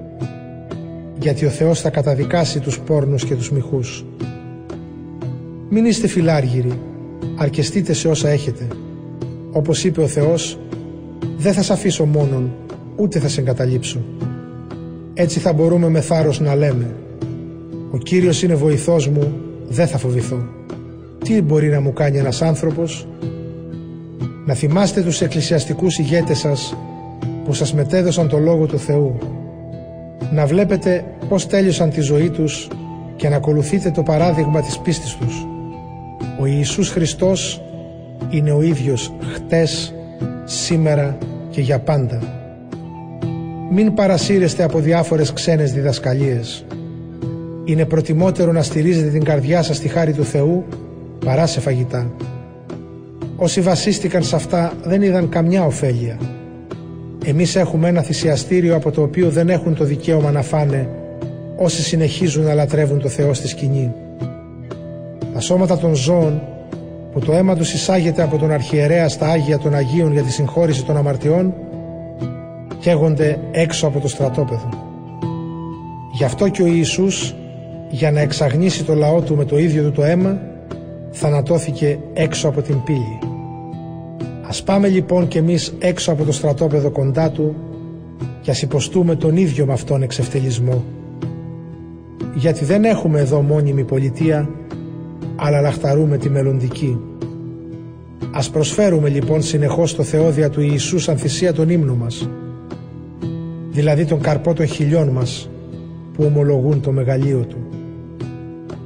[1.19, 4.05] γιατί ο Θεός θα καταδικάσει τους πόρνους και τους μοιχούς.
[5.69, 6.79] Μην είστε φιλάργυροι,
[7.35, 8.67] αρκεστείτε σε όσα έχετε.
[9.51, 10.59] Όπως είπε ο Θεός,
[11.37, 12.51] δεν θα σε αφήσω μόνον,
[12.97, 13.99] ούτε θα σε εγκαταλείψω.
[15.13, 16.95] Έτσι θα μπορούμε με θάρρος να λέμε
[17.91, 19.33] «Ο Κύριος είναι βοηθός μου,
[19.67, 20.47] δεν θα φοβηθώ».
[21.23, 23.07] Τι μπορεί να μου κάνει ένας άνθρωπος;
[24.45, 26.77] Να θυμάστε τους εκκλησιαστικούς ηγέτες σας
[27.45, 29.17] που σας μετέδωσαν το Λόγο του Θεού.
[30.31, 32.67] Να βλέπετε πώς τέλειωσαν τη ζωή τους
[33.15, 35.47] και να ακολουθείτε το παράδειγμα της πίστης τους.
[36.39, 37.61] Ο Ιησούς Χριστός
[38.29, 39.93] είναι ο ίδιος χτες,
[40.43, 41.17] σήμερα
[41.49, 42.36] και για πάντα.
[43.71, 46.65] Μην παρασύρεστε από διάφορες ξένες διδασκαλίες.
[47.65, 50.65] Είναι προτιμότερο να στηρίζετε την καρδιά σας στη χάρη του Θεού
[51.25, 52.11] παρά σε φαγητά.
[53.35, 56.17] Όσοι βασίστηκαν σε αυτά δεν είδαν καμιά ωφέλεια.
[57.25, 60.89] Εμείς έχουμε ένα θυσιαστήριο από το οποίο δεν έχουν το δικαίωμα να φάνε
[61.57, 63.93] όσοι συνεχίζουν να λατρεύουν το Θεό στη σκηνή.
[65.33, 66.41] Τα σώματα των ζώων
[67.13, 70.83] που το αίμα τους εισάγεται από τον αρχιερέα στα Άγια των Αγίων για τη συγχώρηση
[70.83, 71.53] των αμαρτιών
[72.87, 74.69] καίγονται έξω από το στρατόπεδο.
[76.11, 77.35] Γι' αυτό και ο Ιησούς
[77.89, 80.41] για να εξαγνίσει το λαό του με το ίδιο του το αίμα
[81.11, 83.19] θανατώθηκε έξω από την πύλη.
[84.47, 87.55] Ας πάμε λοιπόν κι εμείς έξω από το στρατόπεδο κοντά του
[88.41, 90.83] και ας υποστούμε τον ίδιο με αυτόν εξευτελισμό.
[92.35, 94.49] Γιατί δεν έχουμε εδώ μόνιμη πολιτεία,
[95.35, 96.99] αλλά λαχταρούμε τη μελλοντική.
[98.31, 102.29] Ας προσφέρουμε λοιπόν συνεχώς το Θεόδια του Ιησούς σαν θυσία τον ύμνο μας,
[103.77, 105.49] δηλαδή τον καρπό των χιλιών μας
[106.13, 107.57] που ομολογούν το μεγαλείο του.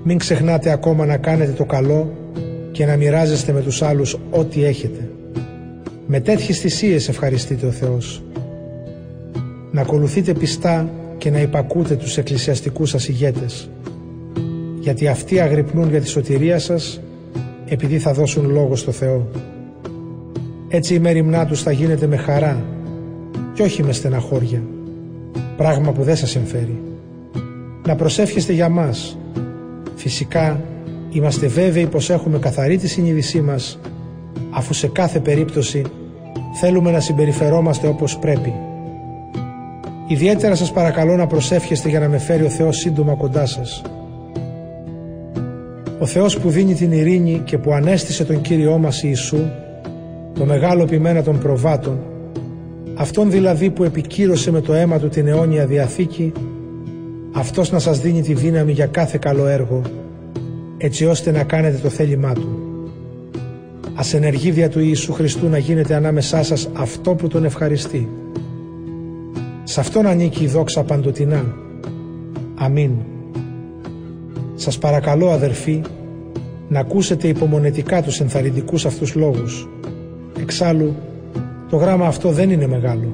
[0.04, 2.14] Μην ξεχνάτε ακόμα να κάνετε το καλό
[2.72, 5.10] και να μοιράζεστε με τους άλλους ό,τι έχετε.
[6.08, 8.24] Με τέτοιες θυσίες ευχαριστείτε ο Θεός.
[9.72, 13.70] Να ακολουθείτε πιστά και να υπακούτε τους εκκλησιαστικούς σας ηγέτες.
[14.80, 17.02] Γιατί αυτοί αγρυπνούν για τη σωτηρία σας
[17.66, 19.28] επειδή θα δώσουν λόγο στο Θεό.
[20.70, 22.66] Έτσι η μέρημνά τους θα γίνεται με χαρά
[23.54, 24.62] και όχι με στεναχώρια.
[25.58, 26.82] Πράγμα που δεν σας εμφέρει.
[27.88, 29.18] Να προσεύχεστε για μας.
[29.96, 30.62] Φυσικά
[31.12, 33.80] είμαστε βέβαιοι πως έχουμε καθαρή τη συνείδησή μας
[34.52, 35.82] αφού σε κάθε περίπτωση
[36.54, 38.54] θέλουμε να συμπεριφερόμαστε όπως πρέπει.
[40.08, 43.82] Ιδιαίτερα σας παρακαλώ να προσεύχεστε για να με φέρει ο Θεός σύντομα κοντά σας.
[46.00, 49.50] Ο Θεός που δίνει την ειρήνη και που ανέστησε τον Κύριό μας Ιησού,
[50.34, 52.00] το μεγάλο ποιμένα των προβάτων,
[53.02, 56.32] αυτόν δηλαδή που επικύρωσε με το αίμα του την αιώνια Διαθήκη,
[57.32, 59.82] αυτός να σας δίνει τη δύναμη για κάθε καλό έργο,
[60.78, 62.60] έτσι ώστε να κάνετε το θέλημά Του.
[63.96, 68.10] Ας ενεργεί δια του Ιησού Χριστού να γίνεται ανάμεσά σας αυτό που Τον ευχαριστεί.
[69.64, 71.56] Σε Αυτόν ανήκει η δόξα παντοτινά.
[72.56, 72.92] Αμήν.
[74.56, 75.82] Σας παρακαλώ αδερφοί
[76.68, 79.70] να ακούσετε υπομονετικά τους ενθαρρυντικούς αυτούς λόγους.
[80.42, 80.96] Εξάλλου,
[81.72, 83.14] το γράμμα αυτό δεν είναι μεγάλο.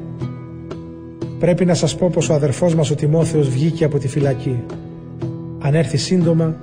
[1.40, 4.64] Πρέπει να σας πω πως ο αδερφός μας ο Τιμόθεος βγήκε από τη φυλακή.
[5.60, 6.56] Αν έρθει σύντομα,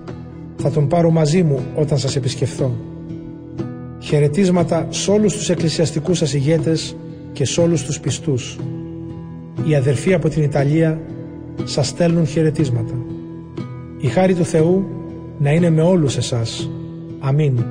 [0.57, 2.71] θα τον πάρω μαζί μου όταν σας επισκεφθώ.
[3.99, 6.97] Χαιρετίσματα σε όλους τους εκκλησιαστικούς σας ηγέτες
[7.33, 8.59] και σε όλους τους πιστούς.
[9.65, 11.01] Οι αδερφοί από την Ιταλία
[11.65, 12.95] σας στέλνουν χαιρετίσματα.
[14.01, 14.85] Η χάρη του Θεού
[15.39, 16.71] να είναι με όλους εσάς.
[17.19, 17.65] Αμήν.